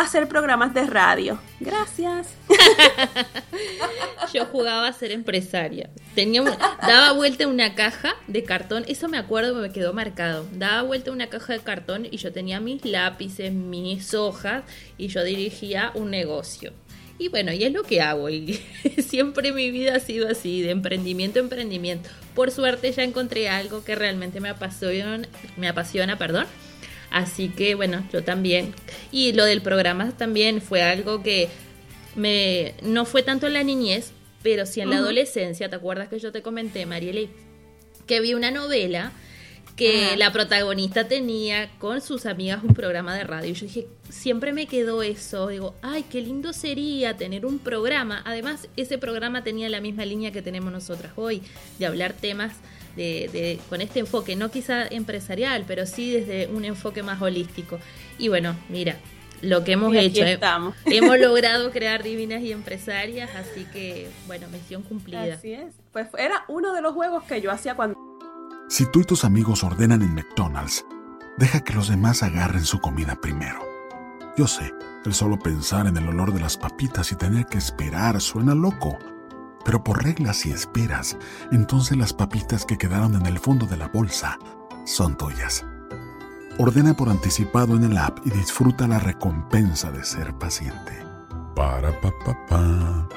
hacer 0.00 0.28
programas 0.28 0.74
de 0.74 0.84
radio. 0.86 1.38
Gracias. 1.60 2.34
Yo 4.34 4.46
jugaba 4.46 4.88
a 4.88 4.92
ser 4.92 5.12
empresaria. 5.12 5.90
Tenía 6.14 6.42
daba 6.42 7.12
vuelta 7.12 7.46
una 7.46 7.74
caja 7.74 8.14
de 8.26 8.42
cartón, 8.42 8.84
eso 8.88 9.08
me 9.08 9.18
acuerdo, 9.18 9.54
me 9.54 9.70
quedó 9.70 9.92
marcado. 9.92 10.46
Daba 10.52 10.82
vuelta 10.82 11.12
una 11.12 11.28
caja 11.28 11.52
de 11.52 11.60
cartón 11.60 12.06
y 12.10 12.16
yo 12.16 12.32
tenía 12.32 12.60
mis 12.60 12.84
lápices, 12.84 13.52
mis 13.52 14.14
hojas 14.14 14.64
y 14.98 15.08
yo 15.08 15.22
dirigía 15.22 15.92
un 15.94 16.10
negocio. 16.10 16.72
Y 17.16 17.28
bueno, 17.28 17.52
y 17.52 17.62
es 17.62 17.72
lo 17.72 17.84
que 17.84 18.00
hago. 18.00 18.28
Y 18.28 18.54
siempre 19.06 19.52
mi 19.52 19.70
vida 19.70 19.96
ha 19.96 20.00
sido 20.00 20.28
así, 20.28 20.62
de 20.62 20.70
emprendimiento 20.70 21.38
a 21.38 21.42
emprendimiento. 21.42 22.10
Por 22.34 22.50
suerte 22.50 22.90
ya 22.90 23.04
encontré 23.04 23.48
algo 23.48 23.84
que 23.84 23.94
realmente 23.94 24.40
me 24.40 24.48
apasiona, 24.48 26.18
perdón 26.18 26.46
Así 27.14 27.48
que 27.48 27.76
bueno, 27.76 28.04
yo 28.12 28.24
también. 28.24 28.74
Y 29.12 29.34
lo 29.34 29.44
del 29.44 29.62
programa 29.62 30.10
también 30.16 30.60
fue 30.60 30.82
algo 30.82 31.22
que 31.22 31.48
me 32.16 32.74
no 32.82 33.04
fue 33.04 33.22
tanto 33.22 33.46
en 33.46 33.52
la 33.52 33.62
niñez, 33.62 34.10
pero 34.42 34.66
sí 34.66 34.80
en 34.80 34.90
la 34.90 34.96
adolescencia. 34.96 35.70
¿Te 35.70 35.76
acuerdas 35.76 36.08
que 36.08 36.18
yo 36.18 36.32
te 36.32 36.42
comenté, 36.42 36.86
Marieli? 36.86 37.30
Que 38.08 38.20
vi 38.20 38.34
una 38.34 38.50
novela 38.50 39.12
que 39.76 40.16
la 40.16 40.32
protagonista 40.32 41.06
tenía 41.06 41.70
con 41.78 42.00
sus 42.00 42.26
amigas 42.26 42.64
un 42.64 42.74
programa 42.74 43.14
de 43.14 43.22
radio. 43.22 43.52
Y 43.52 43.54
yo 43.54 43.66
dije, 43.66 43.86
siempre 44.08 44.52
me 44.52 44.66
quedó 44.66 45.00
eso. 45.04 45.46
Digo, 45.46 45.76
ay, 45.82 46.04
qué 46.10 46.20
lindo 46.20 46.52
sería 46.52 47.16
tener 47.16 47.46
un 47.46 47.60
programa. 47.60 48.22
Además, 48.24 48.68
ese 48.76 48.98
programa 48.98 49.44
tenía 49.44 49.68
la 49.68 49.80
misma 49.80 50.04
línea 50.04 50.32
que 50.32 50.42
tenemos 50.42 50.72
nosotras 50.72 51.12
hoy, 51.14 51.42
de 51.78 51.86
hablar 51.86 52.12
temas 52.12 52.54
de, 52.96 53.60
con 53.68 53.80
este 53.80 54.00
enfoque, 54.00 54.36
no 54.36 54.50
quizá 54.50 54.86
empresarial, 54.86 55.64
pero 55.66 55.86
sí 55.86 56.10
desde 56.10 56.46
un 56.48 56.64
enfoque 56.64 57.02
más 57.02 57.20
holístico. 57.20 57.78
Y 58.18 58.28
bueno, 58.28 58.56
mira, 58.68 58.96
lo 59.42 59.64
que 59.64 59.72
hemos 59.72 59.94
hecho, 59.94 60.24
eh, 60.24 60.38
hemos 60.86 61.18
logrado 61.20 61.70
crear 61.70 62.02
divinas 62.02 62.42
y 62.42 62.52
empresarias, 62.52 63.30
así 63.36 63.64
que 63.72 64.08
bueno, 64.26 64.46
misión 64.48 64.82
cumplida. 64.82 65.34
Así 65.34 65.52
es, 65.52 65.74
pues 65.92 66.08
era 66.18 66.44
uno 66.48 66.72
de 66.72 66.80
los 66.80 66.94
juegos 66.94 67.24
que 67.24 67.40
yo 67.40 67.50
hacía 67.50 67.74
cuando... 67.74 67.98
Si 68.68 68.90
tú 68.90 69.00
y 69.00 69.04
tus 69.04 69.24
amigos 69.24 69.62
ordenan 69.62 70.02
en 70.02 70.14
McDonald's, 70.14 70.84
deja 71.36 71.62
que 71.62 71.74
los 71.74 71.88
demás 71.88 72.22
agarren 72.22 72.64
su 72.64 72.80
comida 72.80 73.16
primero. 73.20 73.60
Yo 74.36 74.46
sé, 74.48 74.72
el 75.04 75.14
solo 75.14 75.38
pensar 75.38 75.86
en 75.86 75.96
el 75.96 76.08
olor 76.08 76.32
de 76.32 76.40
las 76.40 76.56
papitas 76.56 77.12
y 77.12 77.16
tener 77.16 77.46
que 77.46 77.58
esperar 77.58 78.20
suena 78.20 78.54
loco. 78.54 78.98
Pero 79.64 79.82
por 79.82 80.02
reglas 80.02 80.44
y 80.46 80.50
esperas, 80.50 81.16
entonces 81.52 81.96
las 81.96 82.12
papitas 82.12 82.64
que 82.64 82.78
quedaron 82.78 83.14
en 83.14 83.26
el 83.26 83.38
fondo 83.38 83.66
de 83.66 83.76
la 83.76 83.88
bolsa 83.88 84.38
son 84.84 85.16
tuyas. 85.16 85.64
Ordena 86.58 86.94
por 86.94 87.08
anticipado 87.08 87.76
en 87.76 87.84
el 87.84 87.98
app 87.98 88.18
y 88.24 88.30
disfruta 88.30 88.86
la 88.86 88.98
recompensa 88.98 89.90
de 89.90 90.04
ser 90.04 90.34
paciente. 90.34 90.92
Para 91.56 91.90
pa 92.00 92.10
pa 92.24 92.46
pa. 92.46 93.08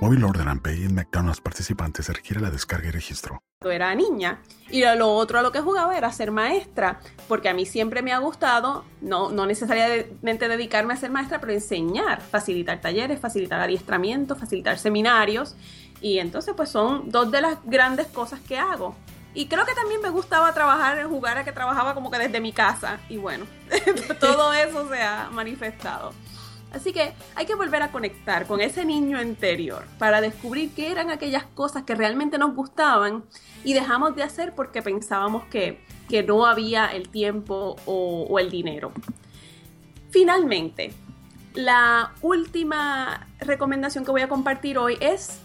Móvil 0.00 0.24
Order 0.24 0.48
and 0.48 0.62
Pay 0.62 0.84
en 0.84 0.94
McDonald's 0.94 1.40
participantes 1.40 2.08
requiere 2.08 2.40
la 2.40 2.50
descarga 2.50 2.88
y 2.88 2.90
registro 2.92 3.42
era 3.66 3.92
niña. 3.96 4.40
Y 4.70 4.84
lo 4.84 5.12
otro 5.14 5.40
a 5.40 5.42
lo 5.42 5.50
que 5.50 5.60
jugaba 5.60 5.98
era 5.98 6.12
ser 6.12 6.30
maestra, 6.30 7.00
porque 7.26 7.48
a 7.48 7.54
mí 7.54 7.66
siempre 7.66 8.02
me 8.02 8.12
ha 8.12 8.18
gustado, 8.18 8.84
no, 9.00 9.30
no 9.30 9.46
necesariamente 9.46 10.46
dedicarme 10.46 10.94
a 10.94 10.96
ser 10.96 11.10
maestra, 11.10 11.40
pero 11.40 11.52
enseñar, 11.52 12.20
facilitar 12.20 12.80
talleres, 12.80 13.18
facilitar 13.18 13.60
adiestramiento, 13.60 14.36
facilitar 14.36 14.78
seminarios. 14.78 15.56
Y 16.00 16.20
entonces 16.20 16.54
pues 16.56 16.68
son 16.68 17.10
dos 17.10 17.32
de 17.32 17.40
las 17.40 17.58
grandes 17.64 18.06
cosas 18.06 18.38
que 18.38 18.58
hago. 18.58 18.94
Y 19.34 19.48
creo 19.48 19.66
que 19.66 19.74
también 19.74 20.00
me 20.02 20.10
gustaba 20.10 20.54
trabajar, 20.54 21.04
jugar 21.06 21.38
a 21.38 21.44
que 21.44 21.50
trabajaba 21.50 21.94
como 21.94 22.12
que 22.12 22.18
desde 22.18 22.40
mi 22.40 22.52
casa. 22.52 23.00
Y 23.08 23.16
bueno, 23.16 23.44
todo 24.20 24.52
eso 24.52 24.88
se 24.88 25.02
ha 25.02 25.30
manifestado. 25.32 26.12
Así 26.72 26.92
que 26.92 27.12
hay 27.34 27.46
que 27.46 27.54
volver 27.54 27.82
a 27.82 27.90
conectar 27.90 28.46
con 28.46 28.60
ese 28.60 28.84
niño 28.84 29.20
interior 29.22 29.84
para 29.98 30.20
descubrir 30.20 30.70
qué 30.74 30.90
eran 30.90 31.10
aquellas 31.10 31.44
cosas 31.44 31.84
que 31.84 31.94
realmente 31.94 32.36
nos 32.36 32.54
gustaban 32.54 33.24
y 33.64 33.72
dejamos 33.72 34.14
de 34.14 34.22
hacer 34.22 34.54
porque 34.54 34.82
pensábamos 34.82 35.44
que, 35.44 35.80
no 36.26 36.46
había 36.46 36.86
el 36.86 37.08
tiempo 37.08 37.76
o, 37.84 38.26
o 38.28 38.38
el 38.38 38.50
dinero. 38.50 38.92
Finalmente, 40.10 40.94
la 41.54 42.12
última 42.22 43.26
recomendación 43.40 44.04
que 44.04 44.10
voy 44.10 44.22
a 44.22 44.28
compartir 44.28 44.78
hoy 44.78 44.96
es 45.00 45.40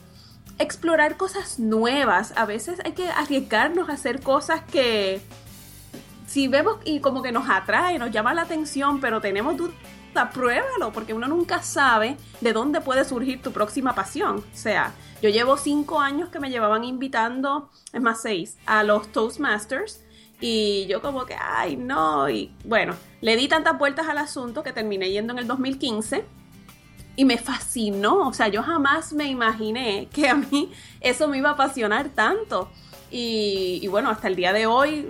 explorar 0.60 1.18
cosas 1.18 1.60
nuevas. 1.60 2.34
A 2.38 2.46
veces 2.46 2.80
hay 2.86 2.94
que 2.94 3.10
arriesgarnos 3.10 3.90
a 3.90 3.94
hacer 3.94 4.22
cosas 4.22 4.62
que 4.64 5.22
si 6.28 6.48
vemos 6.48 6.78
y 6.86 7.00
como 7.00 7.22
que 7.22 7.32
nos 7.32 7.50
atrae, 7.50 8.00
nos 8.00 8.12
llama 8.12 8.34
la 8.34 8.44
atención, 8.44 9.00
pero 9.00 9.22
tenemos 9.22 9.58
dudas 9.58 9.76
pruébalo, 10.13 10.91
porque 10.91 11.13
uno 11.13 11.28
nunca 11.28 11.62
sabe 11.62 12.17
de 12.41 12.54
dónde 12.54 12.82
puede 12.82 13.06
surgir 13.06 13.41
tu 13.41 13.52
próxima 13.52 13.95
pasión. 13.95 14.38
O 14.38 14.56
sea, 14.56 14.93
yo 15.21 15.30
llevo 15.30 15.58
cinco 15.58 15.99
años 15.99 16.30
que 16.30 16.39
me 16.39 16.49
llevaban 16.49 16.84
invitando, 16.84 17.69
es 17.91 18.02
más 18.02 18.21
seis, 18.21 18.58
a 18.65 18.84
los 18.84 19.12
Toastmasters. 19.12 20.04
Y 20.39 20.86
yo 20.88 21.02
como 21.02 21.26
que, 21.26 21.36
ay, 21.39 21.78
no. 21.78 22.30
Y 22.30 22.54
bueno, 22.65 22.95
le 23.21 23.36
di 23.38 23.47
tantas 23.47 23.78
vueltas 23.78 24.08
al 24.10 24.17
asunto 24.17 24.63
que 24.63 24.73
terminé 24.73 25.10
yendo 25.10 25.32
en 25.34 25.39
el 25.39 25.47
2015 25.47 26.26
y 27.15 27.26
me 27.26 27.38
fascinó. 27.38 28.28
O 28.28 28.34
sea, 28.34 28.47
yo 28.47 28.63
jamás 28.63 29.13
me 29.13 29.28
imaginé 29.28 30.08
que 30.12 30.28
a 30.30 30.36
mí 30.36 30.71
eso 31.02 31.28
me 31.28 31.38
iba 31.38 31.49
a 31.49 31.54
apasionar 31.54 32.10
tanto. 32.10 32.69
Y, 33.15 33.88
bueno, 33.89 34.10
hasta 34.10 34.28
el 34.28 34.36
día 34.36 34.54
de 34.54 34.65
hoy, 34.65 35.08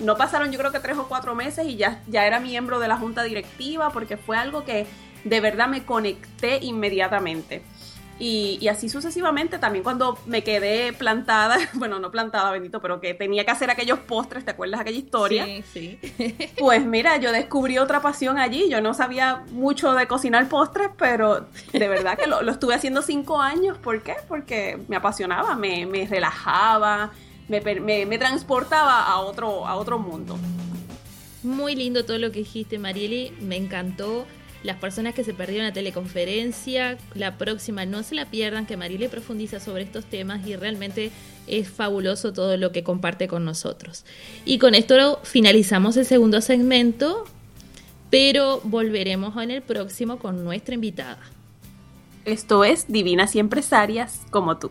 no, 0.00 0.16
pasaron 0.16 0.50
yo 0.50 0.58
creo 0.58 0.72
que 0.72 0.80
tres 0.80 0.98
o 0.98 1.06
cuatro 1.06 1.36
meses 1.36 1.64
y 1.68 1.76
ya, 1.76 2.02
ya 2.08 2.26
era 2.26 2.40
miembro 2.40 2.80
de 2.80 2.88
la 2.88 2.96
junta 2.96 3.22
directiva 3.22 3.90
porque 3.90 4.16
fue 4.16 4.36
algo 4.36 4.64
que 4.64 4.86
de 5.22 5.40
verdad 5.40 5.68
me 5.68 5.84
conecté 5.84 6.58
inmediatamente. 6.62 7.62
Y, 8.18 8.66
así 8.66 8.88
sucesivamente, 8.88 9.60
también 9.60 9.84
cuando 9.84 10.18
me 10.26 10.42
quedé 10.42 10.92
plantada, 10.92 11.56
bueno, 11.74 12.00
no 12.00 12.10
plantada, 12.10 12.50
bendito, 12.50 12.80
pero 12.80 13.00
que 13.00 13.14
tenía 13.14 13.44
que 13.44 13.52
hacer 13.52 13.70
aquellos 13.70 14.00
postres, 14.00 14.44
¿te 14.44 14.50
acuerdas 14.50 14.80
aquella 14.80 14.98
historia? 14.98 15.44
Sí, 15.44 15.62
sí. 15.72 16.38
Pues 16.58 16.84
mira, 16.84 17.18
yo 17.18 17.30
descubrí 17.30 17.78
otra 17.78 18.00
pasión 18.00 18.36
allí, 18.36 18.68
yo 18.68 18.80
no 18.80 18.94
sabía 18.94 19.44
mucho 19.52 19.94
de 19.94 20.08
cocinar 20.08 20.48
postres, 20.48 20.88
pero 20.98 21.46
de 21.72 21.88
verdad 21.88 22.18
que 22.18 22.26
lo, 22.26 22.40
estuve 22.50 22.74
haciendo 22.74 23.00
cinco 23.00 23.40
años, 23.40 23.78
¿por 23.78 24.02
qué? 24.02 24.16
Porque 24.26 24.76
me 24.88 24.96
apasionaba, 24.96 25.54
me, 25.54 25.86
me 25.86 26.04
relajaba, 26.04 27.12
me, 27.48 28.18
transportaba 28.18 29.04
a 29.04 29.20
otro, 29.20 29.66
a 29.66 29.76
otro 29.76 29.98
mundo. 29.98 30.38
Muy 31.42 31.74
lindo 31.74 32.04
todo 32.04 32.18
lo 32.18 32.32
que 32.32 32.40
dijiste, 32.40 32.78
Marieli, 32.78 33.32
me 33.40 33.56
encantó. 33.56 34.26
Las 34.62 34.78
personas 34.78 35.14
que 35.14 35.24
se 35.24 35.34
perdieron 35.34 35.66
la 35.66 35.74
teleconferencia, 35.74 36.96
la 37.14 37.36
próxima 37.36 37.84
no 37.84 38.02
se 38.02 38.14
la 38.14 38.30
pierdan, 38.30 38.64
que 38.64 38.78
Marieli 38.78 39.08
profundiza 39.08 39.60
sobre 39.60 39.82
estos 39.82 40.06
temas 40.06 40.46
y 40.46 40.56
realmente 40.56 41.10
es 41.46 41.68
fabuloso 41.68 42.32
todo 42.32 42.56
lo 42.56 42.72
que 42.72 42.82
comparte 42.82 43.28
con 43.28 43.44
nosotros. 43.44 44.06
Y 44.46 44.58
con 44.58 44.74
esto 44.74 45.20
finalizamos 45.22 45.98
el 45.98 46.06
segundo 46.06 46.40
segmento, 46.40 47.24
pero 48.08 48.62
volveremos 48.64 49.36
en 49.42 49.50
el 49.50 49.60
próximo 49.60 50.18
con 50.18 50.44
nuestra 50.44 50.74
invitada. 50.74 51.20
Esto 52.24 52.64
es 52.64 52.86
Divinas 52.88 53.36
y 53.36 53.40
Empresarias 53.40 54.22
como 54.30 54.56
tú. 54.56 54.70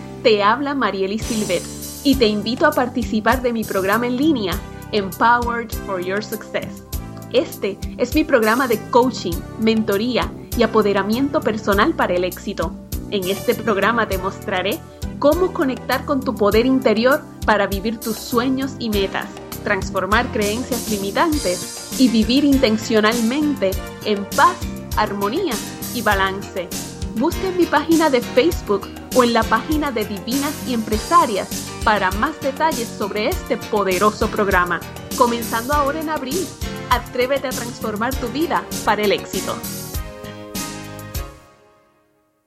te 0.23 0.43
habla 0.43 0.75
Marieli 0.75 1.19
Silvet 1.19 1.63
y 2.03 2.15
te 2.15 2.27
invito 2.27 2.65
a 2.65 2.71
participar 2.71 3.41
de 3.41 3.53
mi 3.53 3.63
programa 3.63 4.07
en 4.07 4.17
línea 4.17 4.53
Empowered 4.91 5.71
for 5.85 6.03
Your 6.03 6.23
Success. 6.23 6.83
Este 7.31 7.77
es 7.97 8.13
mi 8.13 8.23
programa 8.23 8.67
de 8.67 8.79
coaching, 8.89 9.35
mentoría 9.59 10.31
y 10.57 10.63
apoderamiento 10.63 11.39
personal 11.41 11.93
para 11.93 12.13
el 12.13 12.23
éxito. 12.23 12.73
En 13.09 13.27
este 13.29 13.55
programa 13.55 14.07
te 14.07 14.17
mostraré 14.17 14.79
cómo 15.17 15.53
conectar 15.53 16.05
con 16.05 16.21
tu 16.21 16.35
poder 16.35 16.65
interior 16.65 17.21
para 17.45 17.67
vivir 17.67 17.99
tus 17.99 18.17
sueños 18.17 18.73
y 18.79 18.89
metas, 18.89 19.27
transformar 19.63 20.27
creencias 20.31 20.89
limitantes 20.89 21.99
y 21.99 22.09
vivir 22.09 22.43
intencionalmente 22.43 23.71
en 24.05 24.25
paz, 24.35 24.57
armonía 24.97 25.53
y 25.95 26.01
balance. 26.01 26.67
Busca 27.15 27.47
en 27.47 27.57
mi 27.57 27.65
página 27.65 28.09
de 28.09 28.21
Facebook 28.21 28.87
o 29.15 29.23
en 29.23 29.33
la 29.33 29.43
página 29.43 29.91
de 29.91 30.05
Divinas 30.05 30.53
y 30.67 30.73
Empresarias 30.73 31.49
para 31.83 32.11
más 32.11 32.39
detalles 32.41 32.87
sobre 32.87 33.27
este 33.27 33.57
poderoso 33.57 34.29
programa. 34.29 34.79
Comenzando 35.17 35.73
ahora 35.73 35.99
en 35.99 36.09
abril, 36.09 36.47
atrévete 36.89 37.47
a 37.47 37.51
transformar 37.51 38.13
tu 38.15 38.27
vida 38.29 38.65
para 38.85 39.03
el 39.03 39.11
éxito. 39.11 39.55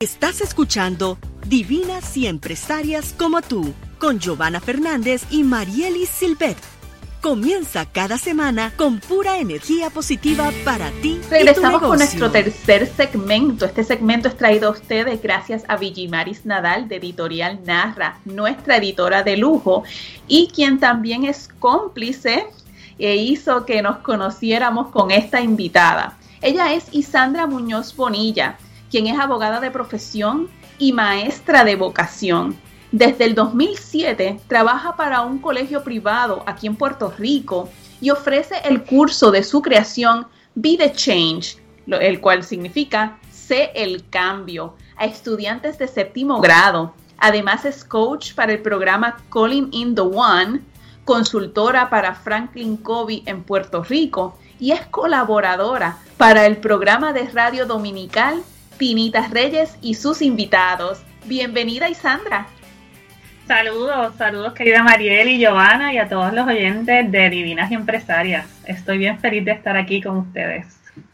Estás 0.01 0.41
escuchando 0.41 1.19
Divinas 1.47 2.17
y 2.17 2.27
Empresarias 2.27 3.15
como 3.17 3.43
tú, 3.43 3.75
con 3.99 4.19
Giovanna 4.19 4.61
Fernández 4.61 5.23
y 5.31 5.45
Marielis 5.45 6.09
Silvet. 6.09 6.59
Comienza 7.25 7.87
cada 7.87 8.19
semana 8.19 8.75
con 8.77 9.01
pura 9.01 9.39
energía 9.39 9.89
positiva 9.89 10.53
para 10.63 10.91
ti. 11.01 11.19
Regresamos 11.31 11.81
con 11.81 11.97
nuestro 11.97 12.31
tercer 12.31 12.87
segmento. 12.87 13.65
Este 13.65 13.83
segmento 13.83 14.29
es 14.29 14.37
traído 14.37 14.69
a 14.69 14.73
ustedes 14.73 15.23
gracias 15.23 15.65
a 15.69 15.79
Vigimaris 15.79 16.45
Nadal 16.45 16.87
de 16.87 16.97
Editorial 16.97 17.61
Narra, 17.65 18.19
nuestra 18.27 18.77
editora 18.77 19.23
de 19.23 19.39
lujo, 19.39 19.85
y 20.29 20.49
quien 20.49 20.79
también 20.79 21.25
es 21.25 21.49
cómplice 21.61 22.47
e 22.99 23.17
hizo 23.17 23.65
que 23.65 23.81
nos 23.81 24.01
conociéramos 24.01 24.89
con 24.89 25.11
esta 25.11 25.41
invitada. 25.41 26.19
Ella 26.43 26.75
es 26.75 26.89
Isandra 26.93 27.47
Muñoz 27.47 27.97
Bonilla, 27.97 28.59
quien 28.91 29.07
es 29.07 29.19
abogada 29.19 29.61
de 29.61 29.71
profesión 29.71 30.51
y 30.79 30.93
maestra 30.93 31.65
de 31.65 31.77
vocación. 31.77 32.59
Desde 32.95 33.25
el 33.25 33.35
2007 33.35 34.39
trabaja 34.47 34.95
para 34.95 35.23
un 35.23 35.41
colegio 35.41 35.83
privado 35.83 36.45
aquí 36.47 36.69
en 36.69 36.77
Puerto 36.77 37.13
Rico 37.19 37.69
y 38.01 38.11
ofrece 38.11 38.55
el 38.63 38.85
curso 38.85 39.33
de 39.33 39.43
su 39.43 39.63
creación 39.63 40.29
Be 40.55 40.77
the 40.79 40.93
Change, 40.93 41.59
el 41.89 42.21
cual 42.21 42.45
significa 42.45 43.19
Sé 43.33 43.73
el 43.75 44.09
cambio, 44.11 44.77
a 44.97 45.07
estudiantes 45.07 45.77
de 45.77 45.89
séptimo 45.89 46.41
grado. 46.41 46.95
Además 47.19 47.65
es 47.65 47.85
coach 47.85 48.33
para 48.33 48.53
el 48.53 48.63
programa 48.63 49.17
Calling 49.29 49.71
in 49.73 49.97
the 49.97 50.03
One, 50.03 50.61
consultora 51.05 51.91
para 51.91 52.15
Franklin 52.15 52.77
Covey 52.77 53.25
en 53.27 53.43
Puerto 53.43 53.83
Rico 53.83 54.39
y 54.61 54.71
es 54.71 54.83
colaboradora 54.87 55.99
para 56.17 56.47
el 56.47 56.59
programa 56.59 57.13
de 57.13 57.27
radio 57.27 57.67
dominical 57.67 58.45
Tinitas 58.79 59.33
Reyes 59.33 59.79
y 59.83 59.95
sus 59.95 60.23
invitados. 60.23 61.01
Bienvenida 61.25 61.89
Isandra. 61.89 62.47
Saludos, 63.47 64.15
saludos 64.17 64.55
querida 64.55 64.83
Mariel 64.83 65.29
y 65.29 65.39
Giovanna 65.39 65.93
y 65.93 65.99
a 65.99 66.09
todos 66.09 66.33
los 66.33 66.47
oyentes 66.47 67.13
de 67.13 67.31
Divinas 67.31 67.71
y 67.71 67.75
Empresarias. 67.75 68.47
Estoy 68.65 68.97
bien 68.97 69.19
feliz 69.21 69.45
de 69.45 69.53
estar 69.53 69.77
aquí 69.77 70.01
con 70.01 70.17
ustedes. 70.17 70.67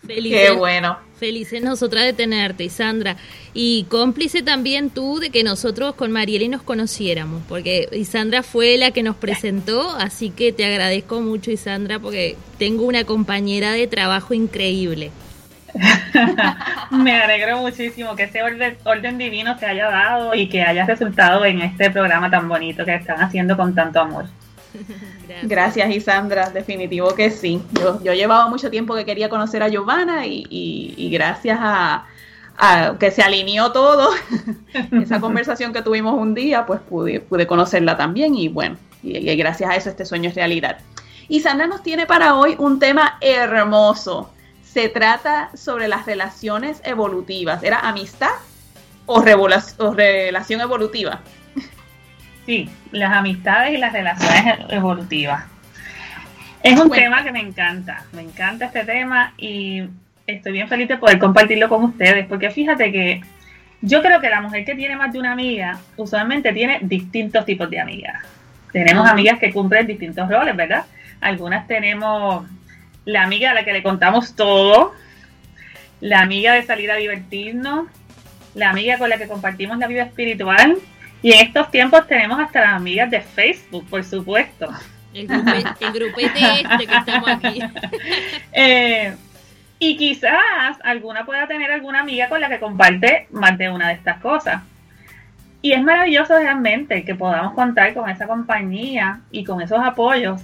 Felices, 0.07 0.51
Qué 0.51 0.57
bueno. 0.57 0.99
Felices 1.19 1.61
nosotras 1.61 2.05
de 2.05 2.13
tenerte, 2.13 2.65
Isandra. 2.65 3.17
Y 3.53 3.85
cómplice 3.89 4.43
también 4.43 4.91
tú 4.91 5.19
de 5.19 5.31
que 5.31 5.43
nosotros 5.43 5.95
con 5.95 6.13
Marieli 6.13 6.49
nos 6.49 6.63
conociéramos, 6.63 7.43
porque 7.49 7.89
Isandra 7.93 8.45
fue 8.45 8.79
la 8.79 8.93
que 8.93 9.03
nos 9.03 9.17
presentó, 9.17 9.91
así 9.91 10.31
que 10.31 10.53
te 10.53 10.65
agradezco 10.65 11.21
mucho, 11.21 11.51
Isandra, 11.51 11.99
porque 11.99 12.37
tengo 12.59 12.85
una 12.85 13.05
compañera 13.05 13.73
de 13.73 13.89
trabajo 13.89 14.35
increíble. 14.35 15.11
Me 16.91 17.21
alegro 17.23 17.59
muchísimo 17.59 18.17
que 18.17 18.25
ese 18.25 18.41
orden, 18.43 19.19
divino 19.19 19.59
se 19.59 19.67
haya 19.67 19.89
dado 19.91 20.35
y 20.35 20.49
que 20.49 20.63
haya 20.63 20.85
resultado 20.87 21.45
en 21.45 21.61
este 21.61 21.91
programa 21.91 22.31
tan 22.31 22.49
bonito 22.49 22.85
que 22.85 22.95
están 22.95 23.21
haciendo 23.21 23.57
con 23.57 23.75
tanto 23.75 24.01
amor. 24.01 24.27
Gracias. 25.43 25.91
Isandra, 25.91 26.51
definitivo 26.51 27.15
que 27.15 27.31
sí. 27.31 27.63
Yo, 27.73 28.03
yo 28.03 28.13
llevaba 28.15 28.49
mucho 28.49 28.71
tiempo 28.71 28.95
que 28.95 29.05
quería 29.05 29.29
conocer 29.29 29.63
a 29.63 29.69
Giovanna 29.69 30.27
y, 30.27 31.11
gracias 31.13 31.59
a, 31.61 32.07
que 32.99 33.11
se 33.11 33.23
alineó 33.23 33.73
todo, 33.73 34.11
esa 35.03 35.21
conversación 35.21 35.73
que 35.73 35.83
tuvimos 35.83 36.15
un 36.15 36.35
día, 36.35 36.67
pues 36.67 36.81
pude, 36.81 37.21
pude 37.21 37.47
conocerla 37.47 37.97
también 37.97 38.35
y 38.35 38.49
bueno, 38.49 38.77
y, 39.03 39.35
gracias 39.37 39.71
a 39.71 39.77
eso 39.77 39.89
este 39.89 40.05
sueño 40.05 40.29
es 40.29 40.35
realidad. 40.35 40.79
Y 41.29 41.41
Sandra 41.41 41.67
nos 41.67 41.83
tiene 41.83 42.07
para 42.07 42.35
hoy 42.35 42.57
un 42.59 42.79
tema 42.79 43.17
hermoso 43.21 44.31
se 44.73 44.89
trata 44.89 45.51
sobre 45.55 45.89
las 45.89 46.07
relaciones 46.07 46.81
evolutivas. 46.85 47.63
¿Era 47.63 47.81
amistad 47.81 48.31
o, 49.07 49.21
relación 49.23 50.61
evolutiva? 50.61 51.21
Sí, 52.47 52.69
las 52.91 53.13
amistades 53.13 53.75
y 53.75 53.77
las 53.77 53.93
relaciones 53.93 54.59
evolutivas. 54.71 55.45
Es 56.63 56.81
un 56.81 56.91
tema 56.91 57.23
que 57.23 57.31
me 57.31 57.39
encanta, 57.39 58.05
me 58.13 58.23
encanta 58.23 58.65
este 58.65 58.85
tema 58.85 59.35
y 59.37 59.85
estoy 60.27 60.53
bien 60.53 60.67
feliz 60.67 60.89
de 60.89 60.97
poder 60.97 61.19
compartirlo 61.19 61.69
con 61.69 61.85
ustedes, 61.85 62.27
porque 62.27 62.51
fíjate 62.51 62.91
que 62.91 63.21
yo 63.83 64.03
creo 64.03 64.21
que 64.21 64.31
la 64.31 64.41
mujer 64.41 64.65
que 64.65 64.75
tiene 64.75 64.97
más 64.97 65.13
de 65.13 65.21
una 65.21 65.33
amiga 65.33 65.79
usualmente 65.97 66.53
tiene 66.53 66.79
distintos 66.83 67.45
tipos 67.45 67.71
de 67.71 67.79
amigas. 67.79 68.25
Tenemos 68.73 69.09
amigas 69.09 69.39
que 69.39 69.53
cumplen 69.53 69.87
distintos 69.87 70.29
roles, 70.29 70.57
¿verdad? 70.57 70.87
Algunas 71.21 71.69
tenemos 71.69 72.47
la 73.11 73.25
amiga 73.25 73.51
a 73.51 73.55
la 73.55 73.65
que 73.65 73.73
le 73.73 73.83
contamos 73.83 74.35
todo, 74.35 74.95
la 76.01 76.21
amiga 76.21 76.55
de 76.55 76.63
salir 76.63 76.91
a 76.91 76.97
divertirnos, 76.97 77.89
la 78.55 78.71
amiga 78.71 78.99
con 78.99 79.11
la 79.11 79.19
que 79.19 79.29
compartimos 79.29 79.79
la 79.79 79.87
vida 79.87 80.03
espiritual. 80.05 80.79
Y 81.23 81.33
en 81.33 81.47
estos 81.47 81.71
tiempos 81.71 82.07
tenemos 82.07 82.41
hasta 82.41 82.61
las 82.61 82.71
amigas 82.75 83.11
de 83.11 83.21
Facebook, 83.21 83.87
por 83.91 84.05
supuesto. 84.05 84.69
El, 85.13 85.27
grupete, 85.27 86.63
este 86.63 86.87
que 86.87 86.97
estamos 86.97 87.29
aquí. 87.29 87.61
Eh, 88.53 89.15
y 89.79 89.97
quizás 89.97 90.77
alguna 90.85 91.25
pueda 91.25 91.47
tener 91.47 91.71
alguna 91.71 92.01
amiga 92.01 92.29
con 92.29 92.41
la 92.41 92.49
que 92.49 92.61
comparte 92.61 93.27
más 93.31 93.57
de 93.57 93.71
una 93.71 93.89
de 93.89 93.95
estas 93.95 94.21
cosas. 94.21 94.63
Y 95.63 95.73
es 95.73 95.83
maravilloso 95.83 96.39
realmente 96.39 97.05
que 97.05 97.15
podamos 97.15 97.55
contar 97.55 97.93
con 97.95 98.09
esa 98.09 98.27
compañía 98.27 99.21
y 99.31 99.45
con 99.45 99.61
esos 99.61 99.79
apoyos. 99.79 100.43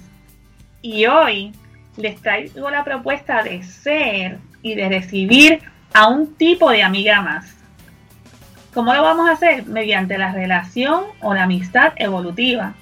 Y 0.81 1.05
hoy 1.05 1.53
les 1.97 2.21
traigo 2.21 2.69
la 2.69 2.83
propuesta 2.83 3.43
de 3.43 3.63
ser 3.63 4.37
y 4.61 4.75
de 4.75 4.89
recibir 4.89 5.61
a 5.93 6.07
un 6.07 6.35
tipo 6.35 6.69
de 6.69 6.83
amiga 6.83 7.21
más. 7.21 7.55
¿Cómo 8.73 8.93
lo 8.93 9.01
vamos 9.01 9.27
a 9.27 9.33
hacer? 9.33 9.65
Mediante 9.65 10.17
la 10.17 10.31
relación 10.31 11.05
o 11.21 11.33
la 11.33 11.43
amistad 11.43 11.93
evolutiva, 11.95 12.73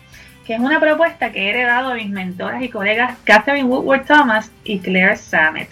que 0.45 0.55
es 0.55 0.59
una 0.59 0.79
propuesta 0.79 1.31
que 1.31 1.45
he 1.45 1.49
heredado 1.51 1.91
de 1.91 2.03
mis 2.03 2.09
mentoras 2.09 2.61
y 2.61 2.69
colegas 2.69 3.17
Catherine 3.23 3.63
Woodward 3.63 4.05
Thomas 4.05 4.51
y 4.63 4.79
Claire 4.79 5.15
Samet. 5.15 5.69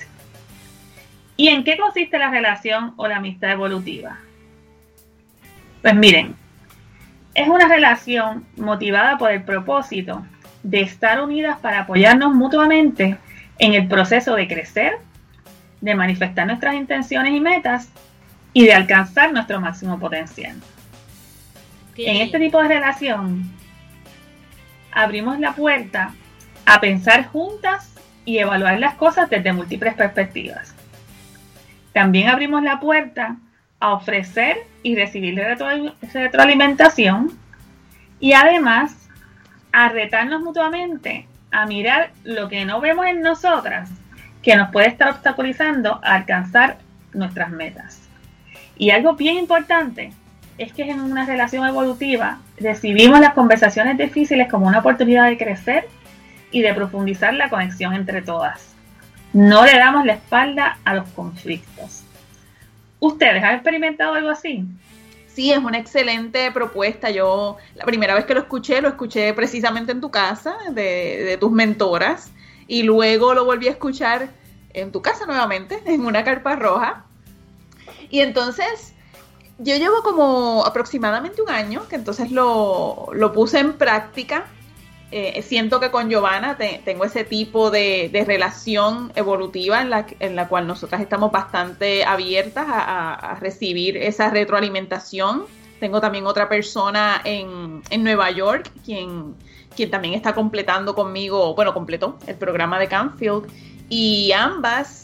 ¿Y 1.35 1.49
en 1.49 1.63
qué 1.63 1.77
consiste 1.77 2.17
la 2.17 2.29
relación 2.29 2.93
o 2.95 3.07
la 3.07 3.17
amistad 3.17 3.51
evolutiva? 3.51 4.17
Pues 5.81 5.95
miren, 5.95 6.35
es 7.33 7.49
una 7.49 7.67
relación 7.67 8.45
motivada 8.55 9.17
por 9.17 9.31
el 9.31 9.43
propósito 9.43 10.25
de 10.61 10.81
estar 10.81 11.21
unidas 11.21 11.59
para 11.59 11.81
apoyarnos 11.81 12.33
mutuamente 12.33 13.17
en 13.59 13.73
el 13.73 13.87
proceso 13.87 14.35
de 14.35 14.47
crecer, 14.47 14.93
de 15.81 15.95
manifestar 15.95 16.47
nuestras 16.47 16.75
intenciones 16.75 17.33
y 17.33 17.39
metas 17.39 17.89
y 18.53 18.65
de 18.65 18.73
alcanzar 18.73 19.33
nuestro 19.33 19.59
máximo 19.59 19.99
potencial. 19.99 20.55
En 21.97 22.17
este 22.17 22.39
tipo 22.39 22.61
de 22.61 22.67
relación, 22.67 23.51
abrimos 24.91 25.39
la 25.39 25.53
puerta 25.53 26.13
a 26.65 26.79
pensar 26.79 27.27
juntas 27.27 27.93
y 28.25 28.37
evaluar 28.37 28.79
las 28.79 28.95
cosas 28.95 29.29
desde 29.29 29.53
múltiples 29.53 29.93
perspectivas. 29.95 30.73
También 31.91 32.29
abrimos 32.29 32.63
la 32.63 32.79
puerta 32.79 33.37
a 33.79 33.93
ofrecer 33.93 34.57
y 34.81 34.95
recibir 34.95 35.35
retroalimentación 35.35 37.37
Y 38.19 38.33
además, 38.33 39.09
a 39.71 39.89
retarnos 39.89 40.41
mutuamente 40.41 41.27
a 41.53 41.65
mirar 41.65 42.11
lo 42.23 42.49
que 42.49 42.65
no 42.65 42.81
vemos 42.81 43.05
en 43.05 43.21
nosotras, 43.21 43.89
que 44.41 44.55
nos 44.55 44.71
puede 44.71 44.87
estar 44.87 45.09
obstaculizando 45.09 46.01
a 46.03 46.15
alcanzar 46.15 46.77
nuestras 47.13 47.51
metas. 47.51 48.01
Y 48.75 48.89
algo 48.89 49.13
bien 49.13 49.37
importante 49.37 50.11
es 50.57 50.73
que 50.73 50.83
en 50.83 50.99
una 50.99 51.25
relación 51.25 51.65
evolutiva 51.65 52.39
recibimos 52.59 53.19
las 53.19 53.33
conversaciones 53.33 53.97
difíciles 53.97 54.49
como 54.49 54.67
una 54.67 54.79
oportunidad 54.79 55.27
de 55.29 55.37
crecer 55.37 55.87
y 56.51 56.61
de 56.61 56.73
profundizar 56.73 57.33
la 57.33 57.49
conexión 57.49 57.93
entre 57.93 58.21
todas. 58.21 58.73
No 59.31 59.65
le 59.65 59.77
damos 59.77 60.05
la 60.05 60.13
espalda 60.13 60.77
a 60.83 60.93
los 60.93 61.07
conflictos. 61.09 62.03
¿Ustedes 62.99 63.43
han 63.43 63.55
experimentado 63.55 64.13
algo 64.13 64.29
así? 64.29 64.65
Sí, 65.33 65.51
es 65.51 65.57
una 65.57 65.79
excelente 65.79 66.51
propuesta. 66.51 67.09
Yo 67.09 67.57
la 67.75 67.85
primera 67.85 68.13
vez 68.13 68.25
que 68.25 68.35
lo 68.35 68.41
escuché, 68.41 68.81
lo 68.81 68.89
escuché 68.89 69.33
precisamente 69.33 69.91
en 69.91 69.99
tu 69.99 70.11
casa, 70.11 70.55
de, 70.71 71.37
tus 71.39 71.51
mentoras, 71.51 72.29
y 72.67 72.83
luego 72.83 73.33
lo 73.33 73.43
volví 73.43 73.67
a 73.67 73.71
escuchar 73.71 74.29
en 74.73 74.91
tu 74.91 75.01
casa 75.01 75.25
nuevamente, 75.25 75.81
en 75.85 76.05
una 76.05 76.23
carpa 76.23 76.55
roja. 76.55 77.05
Y 78.11 78.19
entonces 78.19 78.93
yo 79.57 79.75
llevo 79.75 80.03
como 80.03 80.63
aproximadamente 80.65 81.41
un 81.41 81.49
año 81.49 81.87
que 81.87 81.95
entonces 81.95 82.31
lo, 82.31 83.09
puse 83.33 83.59
en 83.59 83.73
práctica. 83.73 84.45
Eh, 85.15 85.43
siento 85.43 85.79
que 85.79 85.91
con 85.91 86.09
Giovanna 86.09 86.57
tengo 86.57 87.05
ese 87.05 87.23
tipo 87.23 87.69
de, 87.69 88.09
relación 88.25 89.11
evolutiva 89.13 89.79
en 89.79 89.91
la, 89.91 90.07
en 90.19 90.35
la, 90.35 90.47
cual 90.47 90.65
nosotras 90.65 91.01
estamos 91.01 91.31
bastante 91.31 92.03
abiertas 92.03 92.65
a, 92.67 93.37
recibir 93.39 93.95
esa 93.95 94.31
retroalimentación. 94.31 95.43
Tengo 95.79 96.01
también 96.01 96.25
otra 96.25 96.49
persona 96.49 97.21
en, 97.25 97.83
en 97.91 98.03
Nueva 98.03 98.31
York 98.31 98.71
quien, 98.83 99.35
quien 99.75 99.91
también 99.91 100.15
está 100.15 100.33
completando 100.33 100.95
conmigo, 100.95 101.53
bueno, 101.53 101.75
completó 101.75 102.17
el 102.25 102.37
programa 102.37 102.79
de 102.79 102.87
Canfield 102.87 103.45
y 103.89 104.31
ambas 104.31 105.02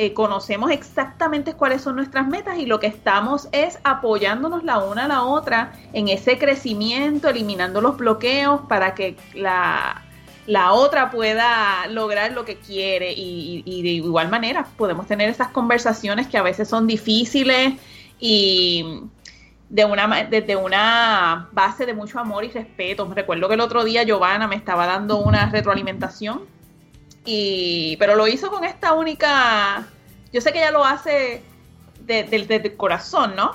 eh, 0.00 0.12
conocemos 0.12 0.70
exactamente 0.70 1.54
cuáles 1.54 1.82
son 1.82 1.96
nuestras 1.96 2.28
metas 2.28 2.56
y 2.56 2.66
lo 2.66 2.78
que 2.78 2.86
estamos 2.86 3.48
es 3.50 3.80
apoyándonos 3.82 4.62
la 4.62 4.78
una 4.78 5.06
a 5.06 5.08
la 5.08 5.24
otra 5.24 5.72
en 5.92 6.06
ese 6.06 6.38
crecimiento, 6.38 7.28
eliminando 7.28 7.80
los 7.80 7.96
bloqueos 7.96 8.60
para 8.68 8.94
que 8.94 9.16
la, 9.34 10.04
otra 10.72 11.10
pueda 11.10 11.88
lograr 11.88 12.30
lo 12.30 12.44
que 12.44 12.58
quiere 12.58 13.12
y, 13.12 13.82
de 13.82 13.88
igual 13.88 14.28
manera 14.28 14.68
podemos 14.76 15.08
tener 15.08 15.30
esas 15.30 15.48
conversaciones 15.48 16.28
que 16.28 16.38
a 16.38 16.42
veces 16.42 16.68
son 16.68 16.86
difíciles 16.86 17.74
y 18.20 19.00
de 19.68 19.84
una, 19.84 20.22
desde 20.30 20.54
una 20.54 21.48
base 21.50 21.86
de 21.86 21.94
mucho 21.94 22.20
amor 22.20 22.44
y 22.44 22.50
respeto. 22.50 23.12
Recuerdo 23.12 23.48
que 23.48 23.54
el 23.54 23.60
otro 23.60 23.82
día 23.82 24.04
Giovanna 24.04 24.46
me 24.46 24.54
estaba 24.54 24.86
dando 24.86 25.18
una 25.18 25.50
retroalimentación 25.50 26.42
y, 27.30 27.98
pero 27.98 28.16
lo 28.16 28.26
hizo 28.26 28.50
con 28.50 28.64
esta 28.64 28.94
única, 28.94 29.86
yo 30.32 30.40
sé 30.40 30.50
que 30.50 30.60
ella 30.60 30.70
lo 30.70 30.82
hace 30.82 31.42
del 31.98 32.74
corazón, 32.78 33.36
¿no? 33.36 33.52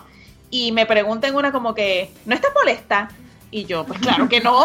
Y 0.51 0.71
me 0.71 0.85
pregunta 0.85 1.27
en 1.27 1.33
una 1.33 1.51
como 1.51 1.73
que, 1.73 2.11
¿no 2.27 2.35
estás 2.35 2.51
molesta? 2.53 3.09
Y 3.49 3.65
yo, 3.65 3.83
pues 3.83 3.99
claro 3.99 4.29
que 4.29 4.41
no. 4.41 4.63